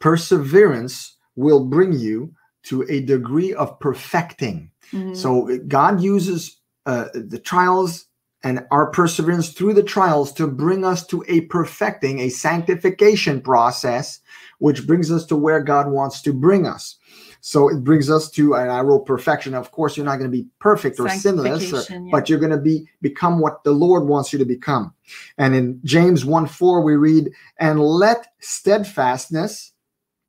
[0.00, 4.70] perseverance will bring you to a degree of perfecting.
[4.92, 5.16] Mhm.
[5.16, 8.06] So God uses uh, the trials
[8.44, 14.20] and our perseverance through the trials to bring us to a perfecting, a sanctification process,
[14.58, 16.96] which brings us to where God wants to bring us.
[17.40, 19.54] So it brings us to, and I wrote perfection.
[19.54, 22.08] Of course, you're not going to be perfect or sinless, uh, or- yeah.
[22.10, 24.94] but you're going to be become what the Lord wants you to become.
[25.36, 29.72] And in James 1 4, we read, and let steadfastness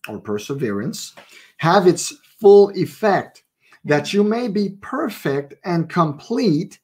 [0.07, 1.13] or perseverance
[1.57, 3.43] have its full effect,
[3.85, 6.79] that you may be perfect and complete,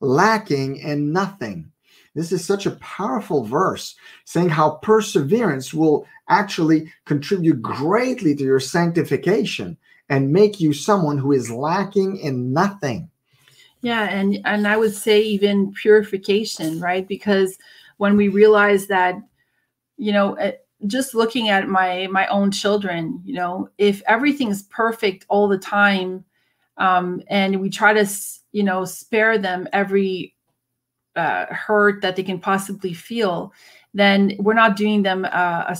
[0.00, 1.72] lacking in nothing.
[2.14, 3.94] This is such a powerful verse
[4.24, 9.76] saying how perseverance will actually contribute greatly to your sanctification
[10.08, 13.10] and make you someone who is lacking in nothing.
[13.82, 17.06] Yeah, and and I would say even purification, right?
[17.06, 17.58] Because
[17.98, 19.16] when we realize that,
[19.96, 20.52] you know, eh,
[20.86, 26.24] just looking at my my own children, you know, if everything's perfect all the time,
[26.78, 28.06] um, and we try to,
[28.56, 30.34] you know, spare them every
[31.16, 33.52] uh, hurt that they can possibly feel,
[33.94, 35.76] then we're not doing them uh, a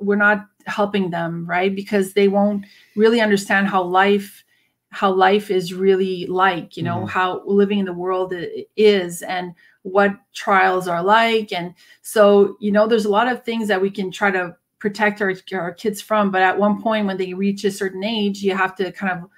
[0.00, 1.74] we're not helping them, right?
[1.74, 2.66] Because they won't
[2.96, 4.44] really understand how life
[4.90, 7.08] how life is really like, you know, Mhm.
[7.10, 8.32] how living in the world
[8.76, 9.52] is and
[9.82, 11.52] what trials are like.
[11.52, 15.20] And so, you know, there's a lot of things that we can try to protect
[15.20, 16.30] our, our kids from.
[16.30, 19.28] But at one point, when they reach a certain age, you have to kind of,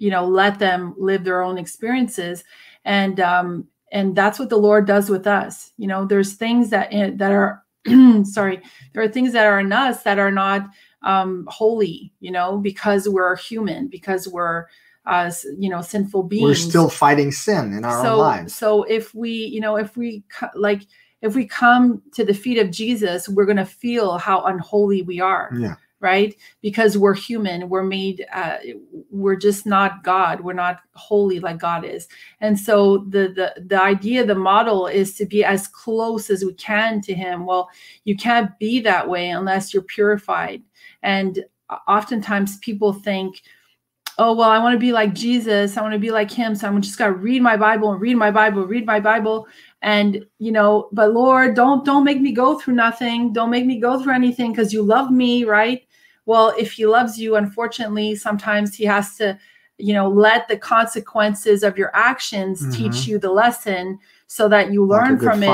[0.00, 2.42] you know, let them live their own experiences.
[2.84, 5.72] And, um, and that's what the Lord does with us.
[5.76, 7.62] You know, there's things that, eh, that are,
[8.24, 10.68] sorry, there are things that are in us that are not
[11.02, 14.66] um, holy, you know, because we're human, because we're,
[15.06, 16.44] uh, you know, sinful beings.
[16.44, 18.54] We're still fighting sin in our so, own lives.
[18.54, 20.24] So if we, you know, if we
[20.54, 20.82] like,
[21.20, 25.20] if we come to the feet of Jesus, we're going to feel how unholy we
[25.20, 25.74] are, Yeah.
[26.00, 26.34] Right?
[26.62, 27.68] Because we're human.
[27.68, 28.26] We're made.
[28.32, 28.56] Uh,
[29.10, 30.40] we're just not God.
[30.40, 32.08] We're not holy like God is.
[32.40, 36.54] And so the the the idea, the model is to be as close as we
[36.54, 37.46] can to Him.
[37.46, 37.68] Well,
[38.04, 40.62] you can't be that way unless you're purified.
[41.02, 41.44] And
[41.86, 43.42] oftentimes people think,
[44.20, 46.68] oh well i want to be like jesus i want to be like him so
[46.68, 49.48] i'm just to read my bible and read my bible read my bible
[49.82, 53.80] and you know but lord don't don't make me go through nothing don't make me
[53.80, 55.82] go through anything because you love me right
[56.30, 59.36] well if he loves you unfortunately sometimes he has to
[59.78, 64.80] you know let the consequences of your actions teach you the lesson so that you
[64.80, 64.90] Mm-hmm.
[64.92, 65.48] Like learn from it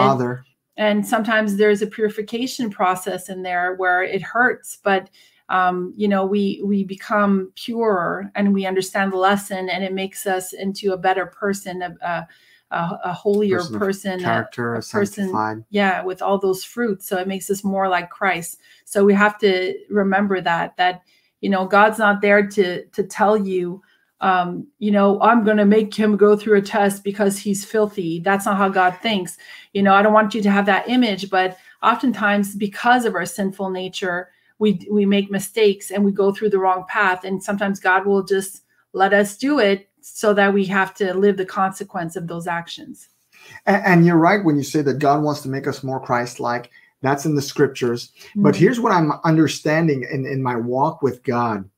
[0.77, 5.09] and sometimes there's a purification process in there where it hurts but
[5.49, 10.27] um, you know we we become purer and we understand the lesson and it makes
[10.27, 12.29] us into a better person a, a,
[12.71, 15.65] a, a holier Person person, a- character, a person sanctified.
[15.71, 17.09] yeah with all those fruits.
[17.09, 18.59] So it makes us more like christ.
[18.85, 21.03] So we have to remember that that
[21.41, 23.83] you know god's not there to to tell you
[24.23, 28.19] um you know i'm going to make him go through a test because he's filthy.
[28.21, 29.37] That's not how god thinks.
[29.73, 33.27] You know i don't want you to have that image but oftentimes because of our
[33.27, 37.79] sinful nature we we make mistakes and we go through the wrong path and sometimes
[37.79, 38.63] god will just
[38.95, 43.09] let us do it so that we have to live the consequence of those actions
[43.67, 46.71] And, and you're right when you say that God wants to make us more Christ-like.
[47.03, 48.13] That's in the scriptures.
[48.35, 48.59] But Mhm.
[48.59, 51.69] here's what I'm understanding in, in my walk with God.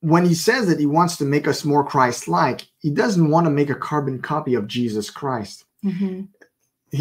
[0.00, 3.50] When he says that he wants to make us more Christ-like, he doesn't want to
[3.50, 5.64] make a carbon copy of Jesus Christ.
[5.84, 6.28] Mhm.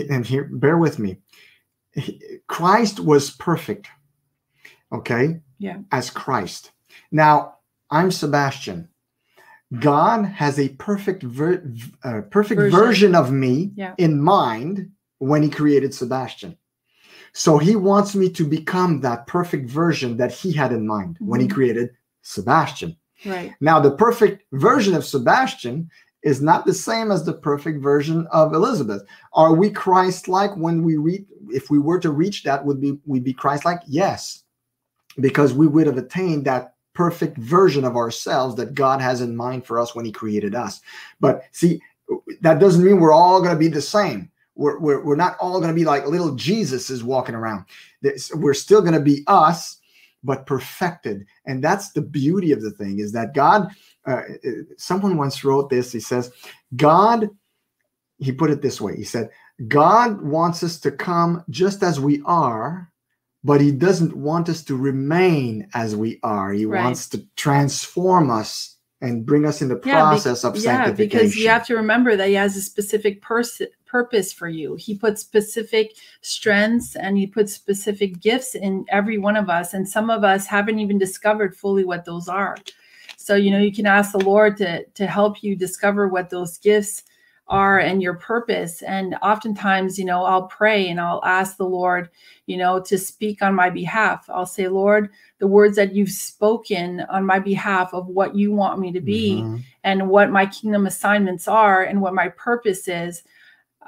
[0.09, 1.17] And here, bear with me.
[2.47, 3.88] Christ was perfect.
[4.91, 5.41] Okay?
[5.59, 5.80] Yeah.
[5.91, 6.71] As Christ.
[7.11, 7.55] Now,
[7.89, 8.89] I'm Sebastian.
[9.80, 11.63] God has a perfect ver-
[12.03, 12.80] uh, perfect version.
[12.80, 13.15] Version.
[13.15, 13.95] of me Yeah.
[13.97, 14.89] in mind
[15.20, 16.57] when he created Sebastian.
[17.34, 21.39] So he wants me to become that perfect version that he had in mind when
[21.41, 21.51] he Mhm.
[21.53, 21.89] created
[22.22, 22.95] Sebastian.
[23.26, 23.53] Right.
[23.61, 25.89] Now, the perfect version of Sebastian
[26.24, 29.03] is not the same as the perfect version of Elizabeth.
[29.34, 33.20] Are we Christ-like when we read If we were to reach that, would be we
[33.22, 33.82] be Christ-like?
[33.88, 34.43] Yes,
[35.20, 39.63] because we would have attained that perfect version of ourselves that God has in mind
[39.67, 40.81] for us when He created us.
[41.19, 41.79] But see,
[42.41, 44.31] that doesn't mean we're all going to be the same.
[44.55, 47.65] We're, we're, we're not all going to be like little Jesuses walking around.
[48.33, 49.79] We're still going to be us,
[50.23, 51.27] but perfected.
[51.45, 53.69] And that's the beauty of the thing is that God,
[54.07, 55.91] uh, uh, someone once wrote this.
[55.91, 56.31] He says,
[56.75, 57.29] God,
[58.17, 58.95] he put it this way.
[58.95, 59.29] He said,
[59.67, 62.91] God wants us to come just as we are,
[63.47, 66.51] but he doesn't want us to remain as we are.
[66.51, 66.83] He Right.
[66.83, 71.19] wants to transform us and bring us in the Yeah, be- process of Yeah, sanctification.
[71.19, 74.75] because you have to remember that he has a specific pers- purpose for you.
[74.75, 79.73] He puts specific strengths and he puts specific gifts in every one of us.
[79.73, 82.57] And some of us haven't even discovered fully what those are.
[83.15, 86.57] So, you know, you can ask the Lord to, to help you discover what those
[86.57, 87.03] gifts
[87.49, 88.81] are and your purpose.
[88.81, 92.09] And oftentimes, you know, I'll pray and I'll ask the Lord,
[92.45, 94.29] you know, to speak on my behalf.
[94.29, 98.79] I'll say, Lord, the words that you've spoken on my behalf of what you want
[98.79, 99.63] me to be Mhm.
[99.83, 103.23] and what my kingdom assignments are and what my purpose is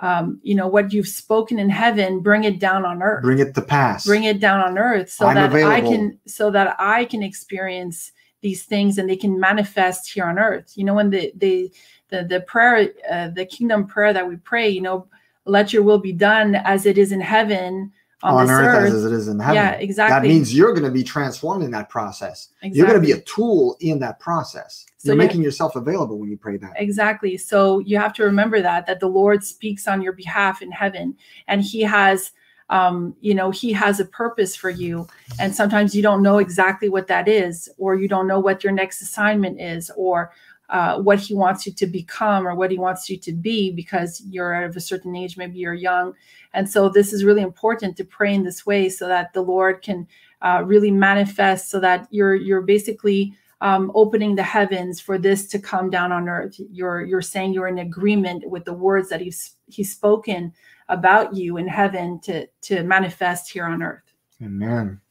[0.02, 3.54] um, you know what you've spoken in heaven bring it down on earth bring it
[3.56, 4.06] to pass.
[4.06, 8.12] bring it down on earth so I'm that i can so that i can experience
[8.42, 11.72] these things and they can manifest here on earth you know when the the
[12.10, 15.08] the, the prayer uh, the kingdom prayer that we pray you know
[15.46, 17.92] let your will be done as it is in heaven
[18.22, 19.56] on, on earth, earth, as it is in heaven.
[19.56, 20.28] yeah exactly.
[20.28, 22.50] That means you're going to be transformed in that process.
[22.62, 24.86] You're going to be a tool in that process.
[24.98, 26.74] So you're you- making yourself available when you pray that.
[26.76, 27.38] Exactly.
[27.38, 31.16] So you have to remember that that the Lord speaks on your behalf in heaven,
[31.48, 32.34] and He has,
[32.70, 35.08] um, you know, He has a purpose for you.
[35.40, 38.74] And sometimes you don't know exactly what that is, or you don't know what your
[38.74, 40.34] next assignment is, or
[40.70, 44.22] uh, what He wants you to become, or what He wants you to be, because
[44.30, 46.14] you're of a certain age, maybe you're young.
[46.54, 49.82] And so this is really important to pray in this way, so that the Lord
[49.82, 50.08] can
[50.42, 55.60] uh, really manifest, so that you're you're basically um, opening the heavens for this to
[55.60, 56.60] come down on earth.
[56.72, 60.54] You're you're saying you're in agreement with the words that he's he's spoken
[60.88, 64.04] about you in heaven to to manifest here on earth.
[64.42, 65.02] Amen.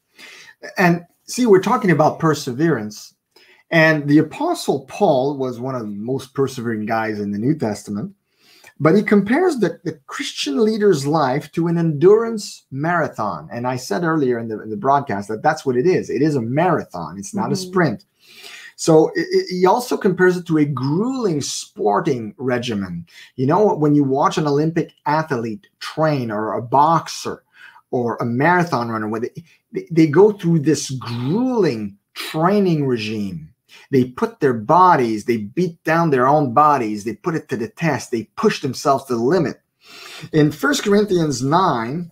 [0.76, 3.14] And see, we're talking about perseverance.
[3.70, 8.14] And the Apostle Paul was one of the most persevering guys in the New Testament.
[8.80, 13.48] But he compares the, the Christian leader's life to an endurance marathon.
[13.52, 16.08] And I said earlier in the, in the broadcast that that's what it is.
[16.10, 17.66] It is a marathon, it's not a Mhm.
[17.66, 18.04] sprint.
[18.76, 23.04] So i- i- he also compares it to a grueling sporting regimen.
[23.34, 27.42] You know, when you watch an Olympic athlete train or a boxer
[27.90, 33.50] or a marathon runner, where they, they go through this grueling training regime.
[33.90, 37.68] They put their bodies, they beat down their own bodies, they put it to the
[37.68, 39.60] test, they push themselves to the limit.
[40.32, 42.10] In 1 Corinthians 9,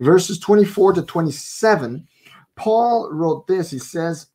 [0.00, 2.06] verses 24 to 27,
[2.54, 3.70] Paul wrote this.
[3.70, 4.28] He says,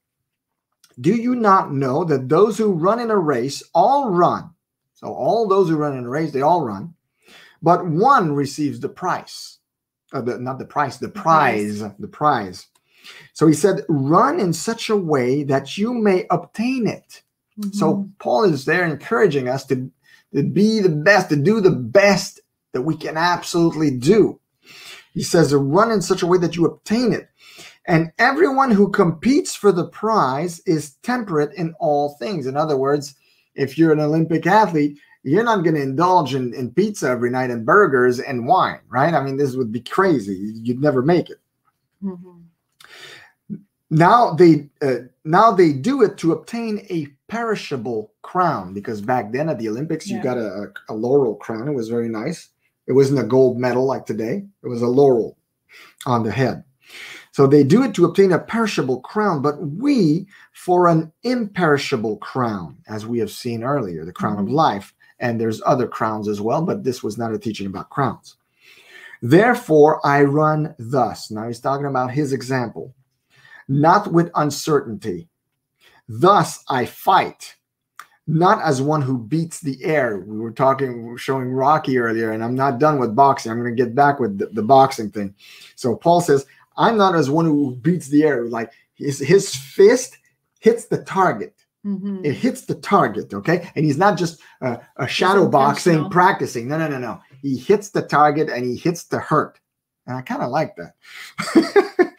[1.00, 4.52] Do you not know that those who run in a race all run?
[4.94, 6.94] So, all those who run in a race, they all run,
[7.62, 9.58] but one receives the prize.
[10.14, 12.68] Uh, the, not the price, the prize, the prize.
[13.34, 17.22] So he said, run in such a way that you may obtain it.
[17.74, 19.92] So Paul is there encouraging us to,
[20.34, 22.40] to be the best, to do the best
[22.74, 24.40] that we can absolutely do.
[25.14, 27.30] He says to run in such a way that you obtain it.
[27.86, 32.48] And everyone who competes for the prize is temperate in all things.
[32.48, 33.16] In other words,
[33.56, 37.52] if you're an Olympic athlete, you're not going to indulge in, in pizza every night
[37.52, 39.14] and burgers and wine, right?
[39.14, 40.54] I mean, this would be crazy.
[40.64, 41.40] You'd never make it
[42.04, 42.41] Mhm.
[43.92, 49.50] Now they uh, now they do it to obtain a perishable crown because back then
[49.50, 51.68] at the olympics you got a, a laurel crown.
[51.68, 52.50] It was very nice.
[52.88, 54.46] It wasn't a gold medal like today.
[54.64, 55.38] It was a laurel
[56.06, 56.64] on the head.
[57.34, 62.78] So they do it to obtain a perishable crown but we for an imperishable crown
[62.88, 64.52] as we have seen earlier the crown of Mhm.
[64.54, 68.38] life and there's other crowns as well but this was not a teaching about crowns.
[69.22, 71.30] Therefore i run thus.
[71.30, 72.94] Now he's talking about his example
[73.72, 75.30] not with uncertainty.
[76.08, 77.56] Thus I fight,
[78.28, 80.18] not as one who beats the air.
[80.18, 83.52] We were talking, we were showing Rocky earlier, and I'm not done with boxing.
[83.52, 85.34] I'm going to get back with the, the boxing thing.
[85.76, 86.46] So Paul says,
[86.78, 88.46] I'm not as one who beats the air.
[88.46, 90.18] Like his, his fist
[90.60, 91.56] hits the target.
[91.86, 92.24] Mhm.
[92.24, 93.72] It hits the target, okay?
[93.76, 96.68] And he's not just uh, a shadow boxing practicing.
[96.68, 97.20] No, no, no, no.
[97.42, 99.60] He hits the target and he hits the hurt.
[100.06, 100.94] And I kind of like that.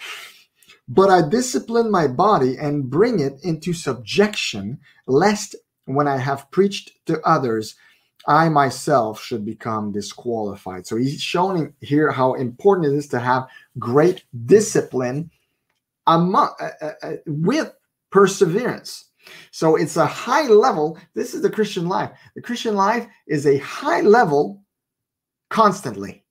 [0.89, 5.55] but I discipline my body and bring it into subjection, lest
[5.85, 7.75] when I have preached to others,
[8.27, 10.87] I myself should become disqualified.
[10.87, 15.31] So he's showing here how important it is to have great discipline
[16.07, 17.73] among, uh, uh, uh, with
[18.11, 19.07] perseverance.
[19.51, 20.99] So it's a high level.
[21.15, 22.11] This is the Christian life.
[22.35, 24.63] The Christian life is a high level
[25.49, 26.25] constantly.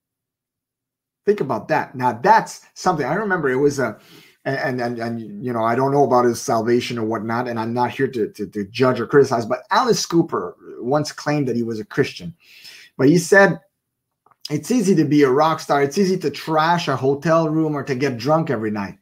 [1.26, 1.96] Think about that.
[1.96, 3.50] Now that's something I remember.
[3.50, 4.00] It was a,
[4.46, 7.74] and and and you know I don't know about his salvation or whatnot, and I'm
[7.74, 9.46] not here to to, to judge or criticize.
[9.46, 12.36] But Alice Cooper once claimed that he was a Christian,
[12.98, 13.60] but he said
[14.50, 15.84] it's easy to be a rock star.
[15.84, 18.98] It's easy to trash a hotel room or to get drunk every night.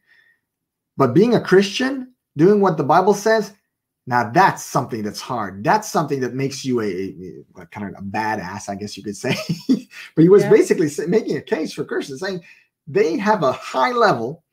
[0.97, 3.53] But being a Christian, doing what the Bible says,
[4.05, 5.63] now that's something that's hard.
[5.63, 9.03] That's something that makes you a, a- a kind of a badass, I guess you
[9.03, 9.35] could say.
[10.15, 10.49] but he was Yeah.
[10.49, 12.41] basically making a case for Christians, saying
[12.85, 14.43] they have a high level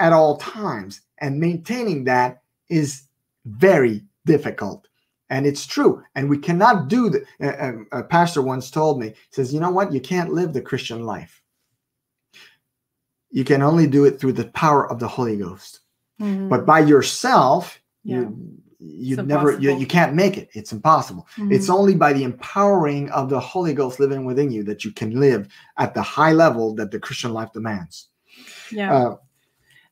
[0.00, 3.02] at all times, and maintaining that is
[3.44, 4.88] very difficult.
[5.28, 6.02] And it's true.
[6.16, 7.24] And we cannot do the.
[7.40, 9.92] A, a- a pastor once told me, says, you know what?
[9.92, 11.40] You can't live the Christian life.
[13.30, 15.80] You can only do it through the power of the Holy Ghost.
[16.20, 16.48] Mhm.
[16.48, 18.20] But by yourself, Yeah.
[18.20, 20.48] you you It's never you, you can't make it.
[20.54, 21.28] It's impossible.
[21.50, 21.74] It's Mhm.
[21.74, 25.48] only by the empowering of the Holy Ghost living within you that you can live
[25.76, 28.08] at the high level that the Christian life demands.
[28.72, 28.90] yeah.
[28.94, 29.16] Uh,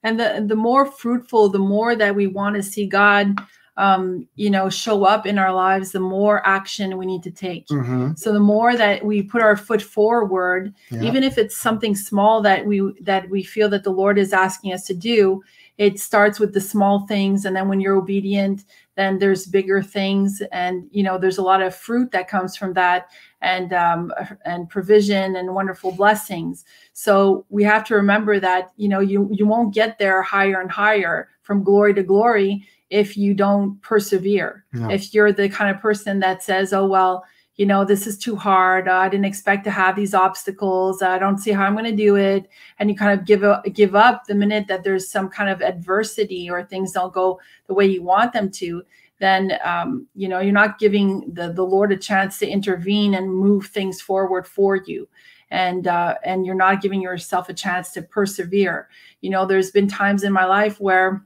[0.02, 3.34] and the the more fruitful the more that we want to see god
[3.76, 7.66] um you know show up in our lives the more action we need to take.
[7.68, 11.02] Mhm, so the more that we put our foot forward yeah.
[11.02, 14.72] even if it's something small that we that we feel that the lord is asking
[14.72, 15.42] us to do
[15.78, 17.44] it starts with the small things.
[17.44, 18.64] And then when you're obedient
[18.96, 20.42] then there's bigger things.
[20.50, 23.06] And you know there's a lot of fruit that comes from that
[23.40, 24.12] and um,
[24.44, 26.64] and provision and wonderful blessings.
[26.92, 30.70] So we have to remember that you know you you won't get there higher and
[30.70, 34.64] higher from glory to glory if you don't persevere.
[34.72, 34.90] No.
[34.90, 37.24] if you're the kind of person that says oh well
[37.56, 38.88] you know this is too hard.
[38.88, 41.02] I didn't expect to have these obstacles.
[41.02, 42.48] I don't see how i'm going to do it.
[42.78, 45.60] And you kind of give up give up the minute that there's some kind of
[45.60, 48.82] adversity or things don't go the way you want them to
[49.18, 53.32] then um, you know you're not giving the the lord a chance to intervene and
[53.32, 55.08] move things forward for you
[55.50, 58.88] and uh, and you're not giving yourself a chance to persevere
[59.20, 61.24] you know there's been times in my life where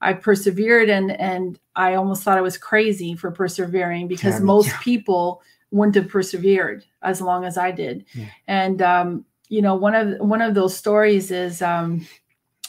[0.00, 4.46] I persevered and and I almost thought I was crazy for persevering because Yeah, me
[4.46, 4.76] most too.
[4.82, 8.04] people wouldn't have persevered as long as I did.
[8.14, 8.26] Yeah.
[8.48, 12.06] And um, you know, one of one of those stories is um,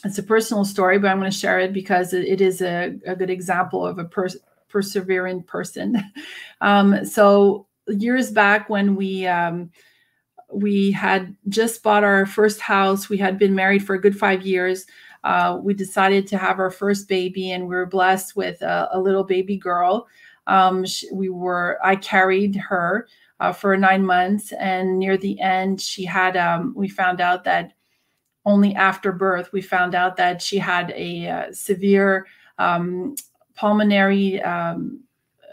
[0.04, 3.16] it's a personal story, but I'm going to share it because it, is a, a
[3.16, 4.38] good example of a pers-
[4.68, 6.02] persevering person.
[6.62, 9.72] um, so years back when we um,
[10.54, 14.46] we had just bought our first house, we had been married for a good five
[14.46, 14.86] years
[15.24, 19.00] uh, we decided to have our first baby and we were blessed with a, a
[19.00, 20.08] little baby girl
[20.48, 23.08] um, sh we were i carried her
[23.40, 27.74] uh, for nine months and near the end she had um, we found out that
[28.46, 32.26] only after birth we found out that she had a uh, severe
[32.58, 33.16] um,
[33.56, 35.00] pulmonary um,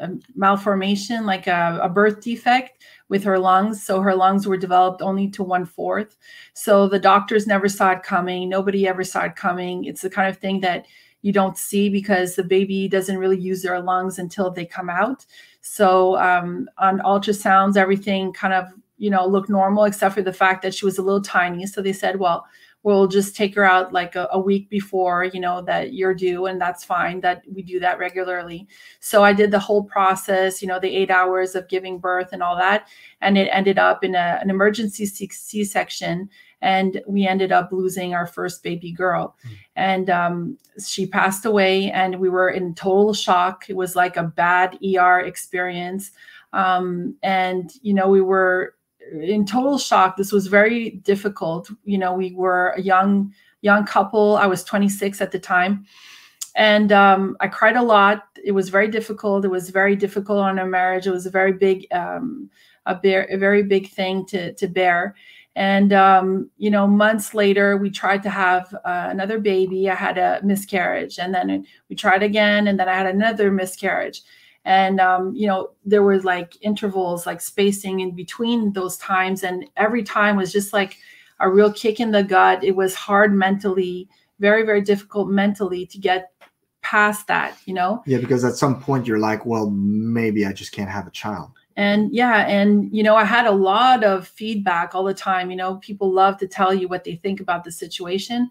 [0.00, 5.02] um, malformation like a, a birth defect with her lungs so her lungs were developed
[5.02, 6.16] only to one fourth
[6.58, 8.48] so the doctors never saw it coming.
[8.48, 9.84] Nobody ever saw it coming.
[9.84, 10.86] It's the kind of thing that
[11.22, 15.24] you don't see because the baby doesn't really use their lungs until they come out.
[15.60, 20.62] So um, on ultrasounds, everything kind of you know looked normal except for the fact
[20.62, 21.64] that she was a little tiny.
[21.64, 22.44] So they said, well,
[22.88, 26.46] we'll just take her out like a, a week before you know that you're due,
[26.46, 27.20] and that's fine.
[27.20, 28.66] That we do that regularly.
[29.00, 32.42] So I did the whole process, you know, the eight hours of giving birth and
[32.42, 32.88] all that,
[33.20, 38.14] and it ended up in a, an emergency C- C-section and we ended up losing
[38.14, 39.36] our first baby girl
[39.76, 44.24] and um, she passed away and we were in total shock it was like a
[44.24, 46.10] bad er experience
[46.52, 48.74] um, and you know we were
[49.12, 51.70] in total shock this was very difficult.
[51.84, 54.36] You know we were a young young couple.
[54.36, 55.86] I was 26 at the time.
[56.54, 58.24] And um, i cried a lot.
[58.42, 59.44] It was very difficult.
[59.44, 61.06] It was very difficult on our marriage.
[61.06, 62.50] It was a very big um,
[62.86, 65.14] a, bear, a very big thing to, to bear.
[65.56, 69.90] And um, you know months later we tried to have uh, another baby.
[69.90, 71.18] I had a miscarriage.
[71.18, 72.68] And then we tried again.
[72.68, 74.22] And then i had another miscarriage
[74.68, 79.64] and um, you know there was like intervals like spacing in between those times and
[79.78, 80.98] every time was just like
[81.40, 82.62] a real kick in the gut.
[82.62, 84.08] It was hard mentally
[84.38, 86.32] very very difficult mentally to get
[86.82, 88.02] past that you know?
[88.06, 91.50] Yeah, because at some point you're like, well, maybe I just can't have a child.
[91.76, 95.56] and yeah and you know i had a lot of feedback all the time you
[95.56, 95.76] know?
[95.76, 98.50] People love to tell you what they think about the situation.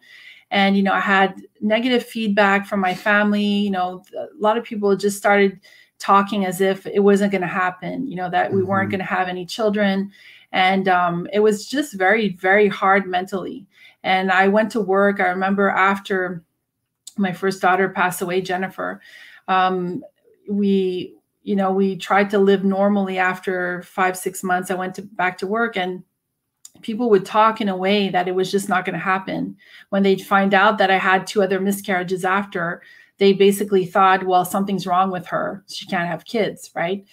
[0.50, 1.30] And you know i had
[1.62, 4.04] negative feedback from my family you know?
[4.26, 5.60] A lot of people just started
[6.00, 8.92] talking as if it wasn't going to happen you know that we weren't Mhm.
[8.92, 10.12] going to have any children.
[10.52, 13.66] And um, it was just very very hard mentally.
[14.04, 16.44] And i went to work i remember after
[17.18, 19.02] my first daughter passed away jennifer
[19.48, 20.04] um,
[20.50, 21.14] we
[21.44, 24.70] you know we tried to live normally after five six months.
[24.70, 26.04] I went to back to work and
[26.82, 29.56] people would talk in a way that it was just not going to happen.
[29.90, 32.82] When they'd find out that i had two other miscarriages after
[33.18, 35.64] they basically thought well something's wrong with her.
[35.68, 37.06] She can't have kids right?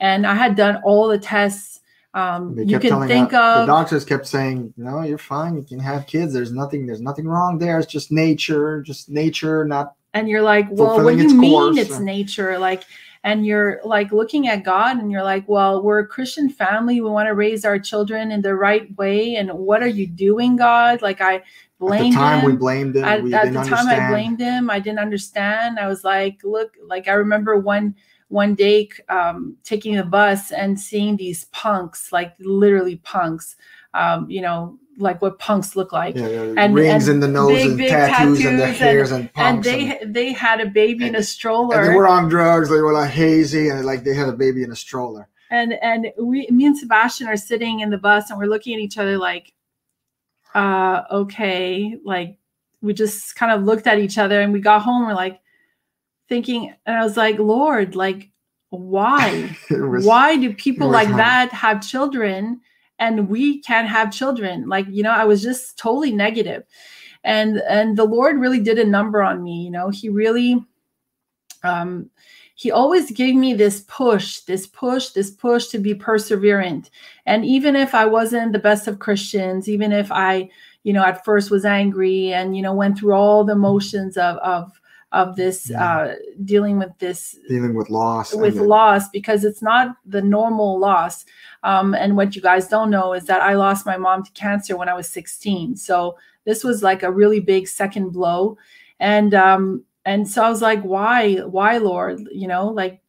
[0.00, 1.80] And i had done all the tests
[2.14, 6.06] um, you can think of the doctors kept saying, No, you're fine, you can have
[6.06, 6.34] kids.
[6.34, 7.78] There's nothing, there's nothing wrong there.
[7.78, 11.78] It's just nature, just nature, not and you're like well what do you mean course,
[11.78, 12.58] it's nature?
[12.58, 12.84] Like
[13.24, 17.00] and you're like looking at god and you're like well we're a christian family.
[17.00, 19.36] We want to raise our children in the right way.
[19.36, 21.02] And what are you doing god?
[21.02, 21.42] Like i
[21.78, 22.50] blamed at the time him.
[22.50, 23.04] we blamed him.
[23.04, 24.02] at, we at the time understand.
[24.02, 24.70] i blamed him.
[24.70, 25.78] I didn't understand.
[25.78, 27.94] I was like look like i remember one
[28.28, 33.56] one day um, taking the bus and seeing these punks like literally punks
[33.92, 37.28] um, you know like what punks look like yeah, yeah, and- rings and in the
[37.28, 40.60] nose big, and big tattoos, and their tattoos hairs and, and punks they they had
[40.60, 42.68] a baby in a stroller and they were on drugs.
[42.68, 45.28] They were like hazy, and like they had a baby in a stroller.
[45.50, 48.80] and and we me and sebastian are sitting in the bus and we're looking at
[48.80, 49.52] each other like
[50.54, 52.38] uh okay like
[52.80, 55.40] we just kind of looked at each other and we got home we're like
[56.28, 58.30] thinking and i was like lord like
[58.70, 61.20] why was, why do people like hard.
[61.20, 62.60] that have children
[62.98, 64.68] and we can't have children.
[64.68, 66.64] Like you know i was just totally negative.
[67.24, 69.90] And and the lord really did a number on me you know.
[69.90, 70.64] He really
[71.62, 72.10] um
[72.54, 76.90] he always gave me this push this push this push to be perseverant.
[77.26, 80.48] And even if i wasn't the best of christians even if i
[80.84, 84.36] you know at first was angry and you know went through all the motions of
[84.38, 84.80] of
[85.12, 85.84] of this Yeah.
[85.86, 86.14] uh
[86.44, 88.34] dealing with this dealing with loss.
[88.34, 91.24] with loss because it's not the normal loss.
[91.62, 94.76] Um, and what you guys don't know is that I lost my mom to cancer
[94.76, 95.76] when I was 16.
[95.76, 98.56] So this was like a really big second blow.
[98.98, 102.20] And um, and so I was like, why, why, Lord?
[102.32, 103.00] You know, like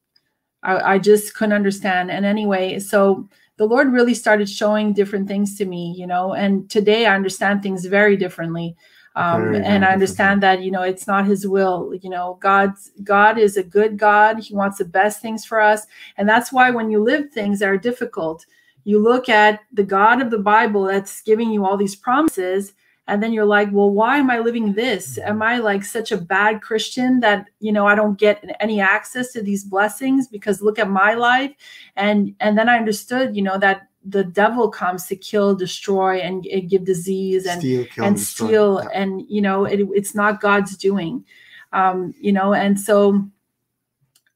[0.62, 2.12] I, I just couldn't understand.
[2.12, 3.28] And anyway, so
[3.58, 7.62] the Lord really started showing different things to me, you know, and today I understand
[7.62, 8.76] things very differently.
[9.16, 13.38] Um, and I understand that, you know, it's not his will, you know, God's God
[13.38, 14.40] is a good God.
[14.40, 15.86] He wants the best things for us.
[16.18, 18.46] And that's why when you live things that are difficult,
[18.86, 22.74] you look at the God of the Bible that's giving you all these promises,
[23.08, 25.18] and then you're like, well, why am I living this?
[25.18, 29.32] Am I like such a bad Christian that you know I don't get any access
[29.34, 31.52] to these blessings because look at my life?
[31.96, 36.46] And and then I understood, you know, that the devil comes to kill, destroy, and,
[36.48, 38.48] and give disease and steal, kill, and destroy.
[38.48, 39.02] steal Yeah.
[39.02, 41.26] and you know it, it's not god's doing
[41.72, 43.26] um you know and so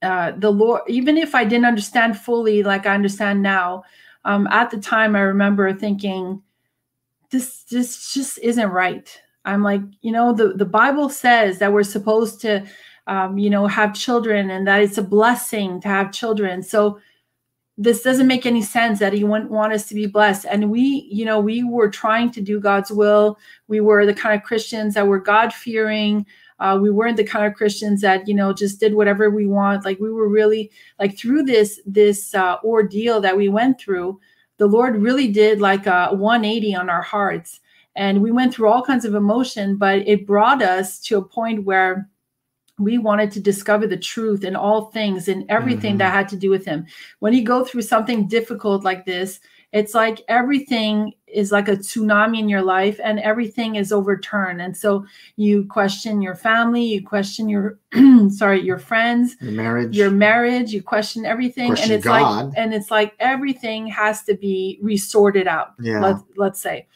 [0.02, 3.84] uh the lord even if i didn't understand fully like i understand now
[4.26, 6.42] um at the time i remember thinking
[7.32, 11.84] this this just isn't right i'm like you know the the bible says that we're
[11.84, 12.66] supposed to
[13.08, 17.00] um you know have children and that it's a blessing to have children so
[17.78, 20.46] this doesn't make any sense that he wouldn't want us to be blessed.
[20.50, 23.38] And we you know we were trying to do god's will.
[23.68, 26.26] We were the kind of christians that were god fearing
[26.60, 29.86] uh, we weren't the kind of christians that you know just did whatever we want.
[29.86, 34.20] Like we were really like through this this uh, ordeal that we went through
[34.58, 37.60] the lord really did like a 180 on our hearts.
[37.96, 41.64] And we went through all kinds of emotion but it brought us to a point
[41.64, 42.10] where
[42.80, 46.00] we wanted to discover the truth in all things in everything Mhm.
[46.00, 46.86] that had to do with him
[47.20, 49.40] when you go through something difficult like this
[49.74, 54.78] it's like everything is like a tsunami in your life and everything is overturned and
[54.78, 55.06] so
[55.36, 57.78] you question your family you question your
[58.30, 59.98] sorry your friends Your marriage.
[59.98, 62.46] your marriage you question everything Question and it's God.
[62.46, 66.00] like and it's like everything has to be resorted out Yeah.
[66.00, 66.88] let's let's say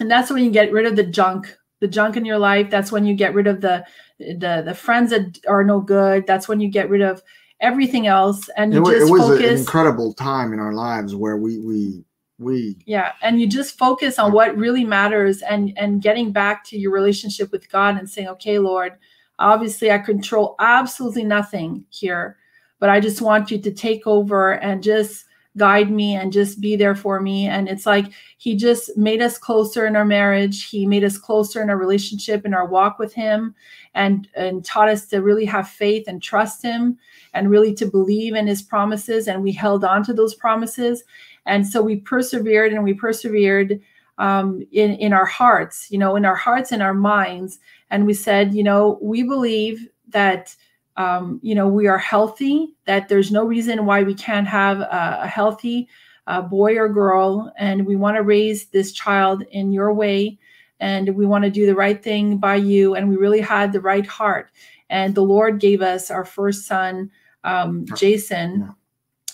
[0.00, 2.90] and that's when you get rid of the junk the junk in your life that's
[2.90, 3.84] when you get rid of the
[4.18, 7.22] the the friends that are no good that's when you get rid of
[7.60, 10.72] everything else and you it, just it was a- an focus incredible time in our
[10.72, 12.04] lives where we we
[12.38, 16.78] we yeah and you just focus on what really matters and and getting back to
[16.78, 18.92] your relationship with god and saying okay lord
[19.38, 22.36] obviously i control absolutely nothing here
[22.78, 25.25] but i just want you to take over and just
[25.56, 27.46] guide me and just be there for me.
[27.46, 28.06] And it's like
[28.38, 30.68] he just made us closer in our marriage.
[30.68, 33.54] He made us closer in our relationship, in our walk with him,
[33.94, 36.98] and, and taught us to really have faith and trust him
[37.32, 39.28] and really to believe in his promises.
[39.28, 41.04] And we held on to those promises.
[41.46, 43.80] And so we persevered and we persevered
[44.18, 47.58] um, in, in our hearts, you know, in our hearts and our minds.
[47.90, 50.54] And we said, you know, we believe that
[50.96, 55.18] um, you know we are healthy that there's no reason why we can't have a,
[55.22, 55.88] a healthy
[56.26, 60.38] uh, boy or girl and we want to raise this child in your way
[60.80, 63.80] and we want to do the right thing by you and we really had the
[63.80, 64.50] right heart.
[64.90, 67.10] And the lord gave us our first son
[67.44, 68.74] um, jason.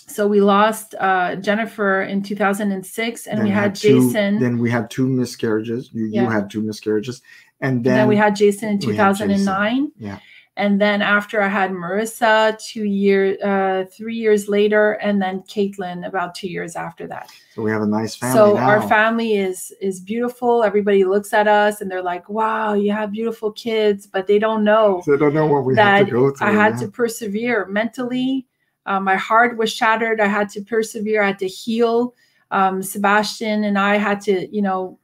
[0.05, 4.39] So we lost uh, jennifer in 2006 and Then we had, two- jason.
[4.39, 5.89] then we had two miscarriages.
[5.93, 7.21] You, you had two miscarriages,
[7.61, 9.29] and and then, then we had jason in we had Jason.
[9.29, 10.19] 2009 Yeah.
[10.55, 16.05] And then after i had marissa two years uh three years later and then caitlin
[16.05, 18.61] about two years after that so we have a nice family so now.
[18.61, 23.11] our family is is beautiful everybody looks at us and they're like wow you have
[23.11, 26.31] beautiful kids but they don't know So I don't know what we have to go
[26.31, 26.47] through.
[26.47, 26.81] i had yeah.
[26.81, 28.45] to persevere mentally
[28.85, 32.13] uh, my heart was shattered i had to persevere i had to heal
[32.51, 34.99] um, sebastian and i had to you know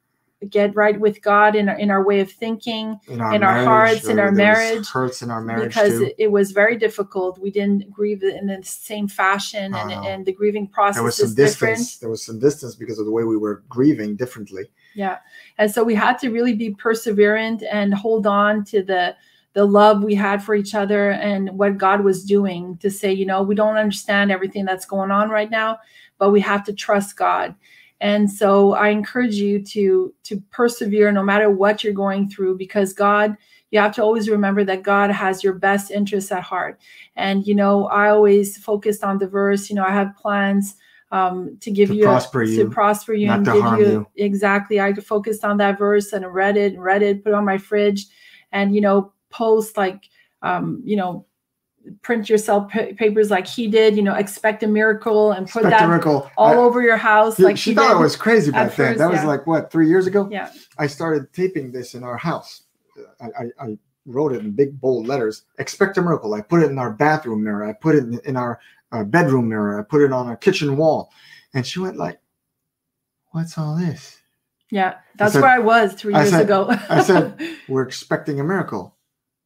[0.49, 3.65] get right with god in our, in our way of thinking in our, in our
[3.65, 6.05] marriage, hearts, in our marriage, hurts in our marriage because too.
[6.05, 7.37] it, it was very difficult.
[7.39, 11.35] We didn't grieve in the same fashion, and, and the grieving process there was some
[11.35, 11.77] different.
[11.77, 11.97] distance.
[11.97, 14.63] There was some distance because of the way we were grieving differently.
[14.95, 15.17] Yeah,
[15.57, 19.15] and so we had to really be perseverant and hold on to the
[19.53, 22.77] the love we had for each other and what God was doing.
[22.77, 25.79] To say, you know, we don't understand everything that's going on right now,
[26.17, 27.55] but we have to trust God.
[28.01, 32.93] And so I encourage you to to persevere no matter what you're going through, because
[32.93, 33.35] God
[33.71, 36.79] you have to always remember that God has your best interests at heart.
[37.15, 39.69] And you know, I always focused on the verse.
[39.69, 40.75] You know, I have plans
[41.11, 43.61] um, to give To you a- prosper you, to prosper you, not and to give
[43.61, 44.07] harm you, you.
[44.15, 44.79] exactly.
[44.79, 47.57] I focused on that verse and read it and read it, put it on my
[47.57, 48.07] fridge,
[48.51, 50.09] and you know, post like
[50.41, 51.25] um, you know,
[52.01, 53.95] print yourself pa- papers like he did.
[53.95, 56.29] You know, expect a miracle and put that Spectacle.
[56.37, 57.97] all I- over your house she- like she thought did.
[57.97, 58.87] I was crazy back then.
[58.87, 59.27] first, that was yeah.
[59.27, 60.27] like what three years ago.
[60.31, 60.51] yeah.
[60.77, 62.63] I started taping this in our house.
[63.21, 65.43] I, I, I wrote it in big bold letters.
[65.57, 66.33] Expect a miracle.
[66.33, 67.63] I put it in our bathroom mirror.
[67.65, 68.59] I put it in, in our
[68.91, 69.79] uh, bedroom mirror.
[69.79, 71.11] I put it on our kitchen wall.
[71.53, 72.19] And she went like,
[73.31, 74.17] "What's all this?
[74.71, 76.67] Yeah, that's said- where I was three I years said- ago.
[76.89, 78.95] I said, We're expecting a miracle."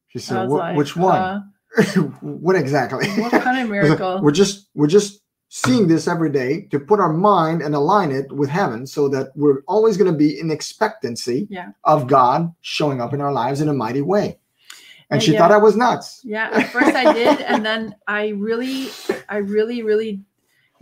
[0.08, 1.16] She said, like, "Which one?
[1.16, 1.40] uh,
[2.20, 4.20] what exactly?" what kind of I was like, miracle?
[4.22, 8.32] we're just we're just seeing this every day to put our mind and align it
[8.32, 11.70] with heaven so that we're always going to be in expectancy Yeah.
[11.84, 14.24] of God showing up in our lives in a mighty way.
[15.10, 15.38] And And she yeah.
[15.38, 16.22] thought I was nuts.
[16.24, 18.88] Yeah, at first I did, and then I really,
[19.28, 20.22] I really, really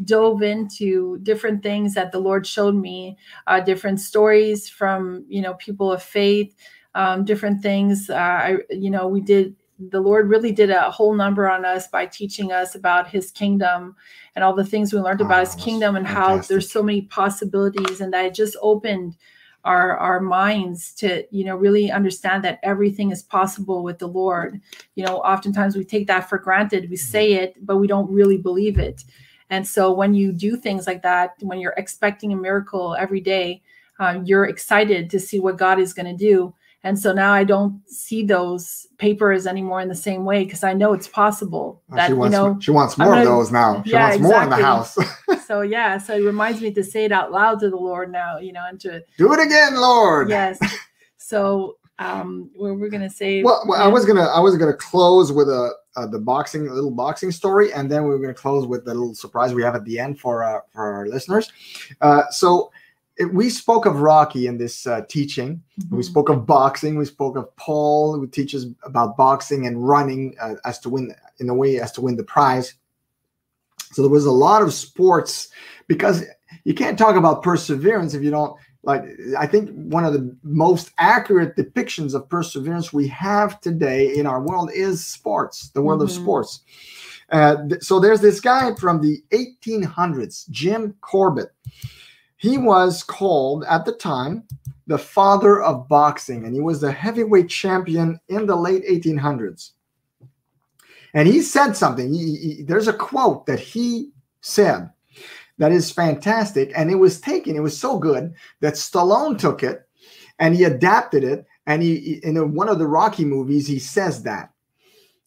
[0.04, 5.54] dove into different things that the Lord showed me, uh, different stories from you know
[5.54, 6.54] people of faith,
[6.94, 8.08] um, different things.
[8.08, 9.54] Uh, I, you know, we did.
[9.90, 13.96] The Lord really did a whole number on us by teaching us about His kingdom
[14.34, 17.02] and all the things we learned about Wow, His kingdom and how there's so many
[17.02, 19.16] possibilities, and that it just opened
[19.64, 24.60] our our minds to you know really understand that everything is possible with the lord.
[24.94, 28.38] You know oftentimes we take that for granted we say it but we don't really
[28.38, 29.04] believe it.
[29.50, 33.62] And so when you do things like that when you're expecting a miracle every day
[34.00, 36.54] um, you're excited to see what god is going to do
[36.84, 40.72] and so now i don't see those papers anymore in the same way because i
[40.72, 43.82] know it's possible that she you wants know she wants more of gonna- those now.
[43.84, 45.04] She Yeah, wants more in the exactly.
[45.04, 45.44] house.
[45.46, 48.38] so yeah so it reminds me to say it out loud to the lord now
[48.38, 50.28] you know and to Do it again, Lord.
[50.28, 50.58] yes
[51.16, 55.30] so um we're, we're gonna say Well, well I was gonna I was gonna close
[55.30, 58.84] with a, uh the boxing little boxing story, and then we are gonna close with
[58.86, 61.52] the little surprise we have at the end for uh, for our listeners.
[62.00, 62.72] Uh, so
[63.32, 65.62] we spoke of Rocky in this uh, teaching.
[65.90, 66.04] We Mhm.
[66.04, 66.96] spoke of boxing.
[66.96, 71.48] We spoke of Paul, who teaches about boxing and running uh, as to win in
[71.48, 72.74] a way as to win the prize.
[73.92, 75.48] So there was a lot of sports
[75.86, 76.24] because
[76.64, 79.04] you can't talk about perseverance if you don't like.
[79.38, 84.40] I think one of the most accurate depictions of perseverance we have today in our
[84.40, 86.12] world is sports, the world of Mhm.
[86.22, 86.60] sports.
[87.30, 91.52] Uh, th- so there's this guy from the 1800s, Jim Corbett.
[92.42, 94.42] He was called at the time
[94.88, 99.70] the father of boxing, and he was the heavyweight champion in the late 1800s.
[101.14, 102.12] And he said something.
[102.12, 104.10] He- he- there's a quote that he
[104.40, 104.90] said
[105.58, 107.54] that is fantastic, and it was taken.
[107.54, 109.86] It was so good that Stallone took it
[110.40, 111.46] and he adapted it.
[111.68, 114.50] And he in one of the Rocky movies, he says that,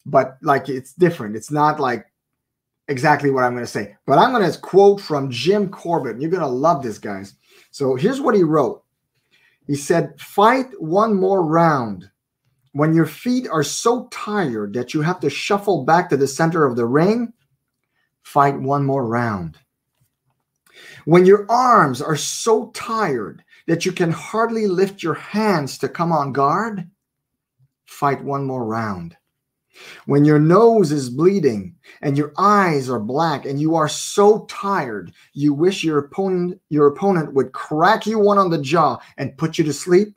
[0.04, 1.34] but like it's different.
[1.34, 2.12] It's not like
[2.88, 6.20] exactly what I'm going to say, but I'm going to quote from Jim Corbett.
[6.20, 7.34] You're going to love this, guys.
[7.70, 8.82] So here's what he wrote.
[9.66, 12.08] He said, Fight one more round.
[12.72, 16.66] When your feet are so tired that you have to shuffle back to the center
[16.66, 17.32] of the ring,
[18.22, 19.58] fight one more round.
[21.06, 26.12] When your arms are so tired that you can hardly lift your hands to come
[26.12, 26.88] on guard,
[27.86, 29.16] fight one more round.
[30.06, 35.12] When your nose is bleeding and your eyes are black and you are so tired
[35.32, 39.58] you wish your opponent your opponent would crack you one on the jaw and put
[39.58, 40.14] you to sleep,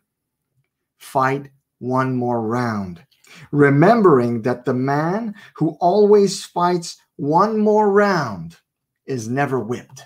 [0.98, 1.50] fight
[1.80, 3.04] one more round.
[3.52, 8.58] Remembering that the man who always fights one more round
[9.06, 10.04] is never whipped.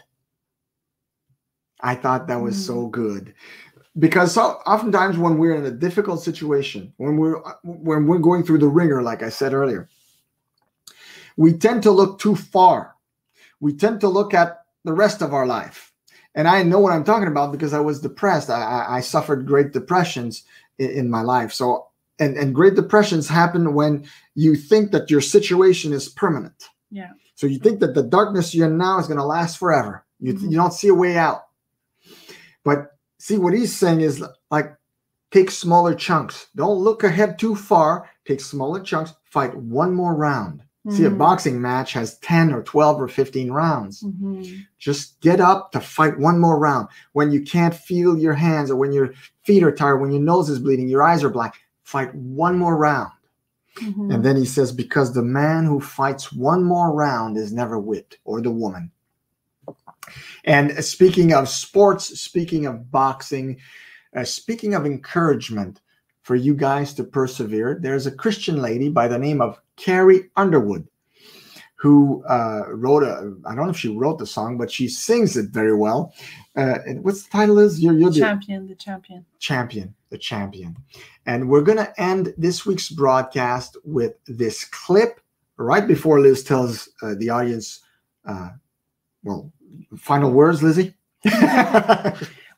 [1.81, 2.65] I thought that was mm.
[2.67, 3.33] so good
[3.99, 8.59] because so oftentimes when we're in a difficult situation, when we're when we're going through
[8.59, 9.87] the wringer, like I said earlier,
[11.37, 12.95] we tend to look too far.
[13.59, 15.91] We tend to look at the rest of our life.
[16.35, 18.49] And I know what I'm talking about because I was depressed.
[18.49, 20.43] I, I, I suffered great depressions
[20.79, 21.53] in, in my life.
[21.53, 21.87] So
[22.19, 26.69] and, and great depressions happen when you think that your situation is permanent.
[26.91, 27.11] Yeah.
[27.35, 30.05] So you think that the darkness you're in now is going to last forever.
[30.19, 30.49] You, mm-hmm.
[30.49, 31.47] you don't see a way out.
[32.63, 32.92] But
[33.23, 34.21] see what he's saying is
[34.51, 34.75] like
[35.31, 36.47] take smaller chunks.
[36.57, 38.09] Don't look ahead too far.
[38.25, 39.13] Take smaller chunks.
[39.23, 40.59] Fight one more round.
[40.59, 40.97] Mm-hmm.
[40.97, 41.17] See, a mm-hmm.
[41.19, 44.03] boxing match has 10 or 12 or 15 rounds.
[44.03, 44.57] Mm-hmm.
[44.77, 46.89] Just get up to fight one more round.
[47.13, 49.13] When you can't feel your hands or when your
[49.43, 52.75] feet are tired, when your nose is bleeding, your eyes are black, fight one more
[52.75, 53.13] round.
[53.77, 54.11] Mm-hmm.
[54.11, 58.17] And then he says, because the man who fights one more round is never whipped,
[58.25, 58.91] or the woman.
[60.43, 63.59] And speaking of sports, speaking of boxing,
[64.15, 65.81] uh, speaking of encouragement
[66.21, 70.87] for you guys to persevere, there's a Christian lady by the name of Carrie Underwood
[71.83, 75.35] who uh, wrote a, I don't know if she wrote the song, but she sings
[75.35, 76.13] it very well.
[76.55, 77.81] Uh, what's the title is?
[77.81, 79.25] You're, you're champion, the champion.
[79.39, 80.77] Champion, the champion.
[81.25, 85.19] And we're going to end this week's broadcast with this clip
[85.57, 87.81] right before Liz tells uh, the audience,
[88.25, 88.51] uh,
[89.25, 89.51] well,
[89.97, 90.93] final words, Lizzie?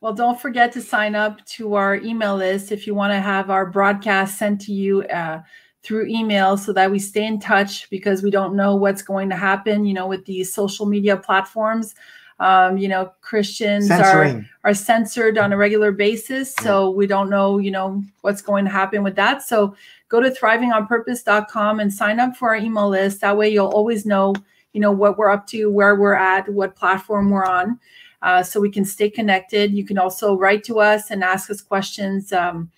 [0.01, 3.49] well, don't forget to sign up to our email list if you want to have
[3.49, 5.41] our broadcast sent to you uh,
[5.83, 9.35] through email so that we stay in touch because we don't know what's going to
[9.35, 11.95] happen, you know, with these social media platforms.
[12.37, 14.47] Um, you know, Christians Censoring.
[14.63, 16.95] are are censored on a regular basis, so yeah.
[16.97, 19.41] we don't know, you know, what's going to happen with that.
[19.41, 19.73] So
[20.09, 23.21] go to thrivingonpurpose.com and sign up for our email list.
[23.21, 24.35] That way you'll always know
[24.76, 27.80] you know what we're up to where we're at what platform we're on
[28.22, 29.72] uh, so we can stay connected.
[29.72, 32.72] You can also write to us and ask us questions um,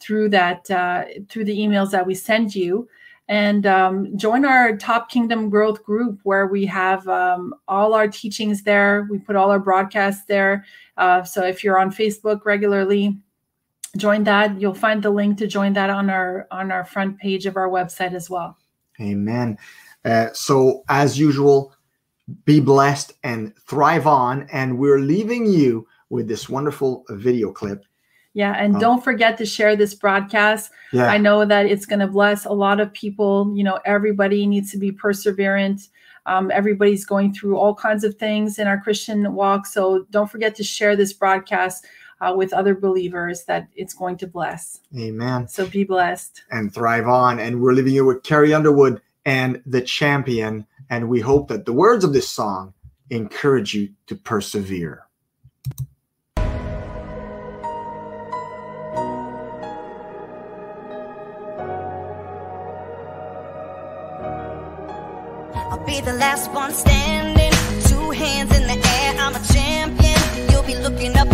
[0.00, 2.88] through that uh, through the emails that we send you.
[3.28, 8.62] And um, join our top kingdom growth group where we have um, all our teachings
[8.62, 9.06] there.
[9.10, 10.64] We put all our broadcasts there.
[10.96, 13.16] Uh, so if you're on facebook regularly
[13.96, 14.60] join that.
[14.60, 17.68] You'll find the link to join that on our on our front page of our
[17.68, 18.58] website as well.
[19.00, 19.56] Amen
[20.04, 21.72] uh, so, as usual,
[22.44, 24.46] be blessed and thrive on.
[24.52, 27.84] And we're leaving you with this wonderful video clip.
[28.34, 30.72] Yeah, and um, don't forget to share this broadcast.
[30.92, 31.06] Yeah.
[31.06, 33.52] I know that it's going to bless a lot of people.
[33.54, 35.88] You know, everybody needs to be perseverant.
[36.26, 39.66] Um, everybody's going through all kinds of things in our Christian walk.
[39.66, 41.86] So don't forget to share this broadcast
[42.20, 44.80] uh, with other believers that it's going to bless.
[44.98, 45.46] Amen.
[45.46, 47.38] So be blessed and thrive on.
[47.38, 50.66] And we're leaving you with Carrie Underwood and the champion.
[50.90, 52.74] And we hope that the words of this song
[53.10, 55.04] encourage you to persevere.
[65.56, 67.52] I'll be the last one standing,
[67.88, 69.14] two hands in the air.
[69.18, 70.50] I'm a champion.
[70.50, 71.33] You'll be looking up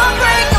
[0.00, 0.57] Unbreakable.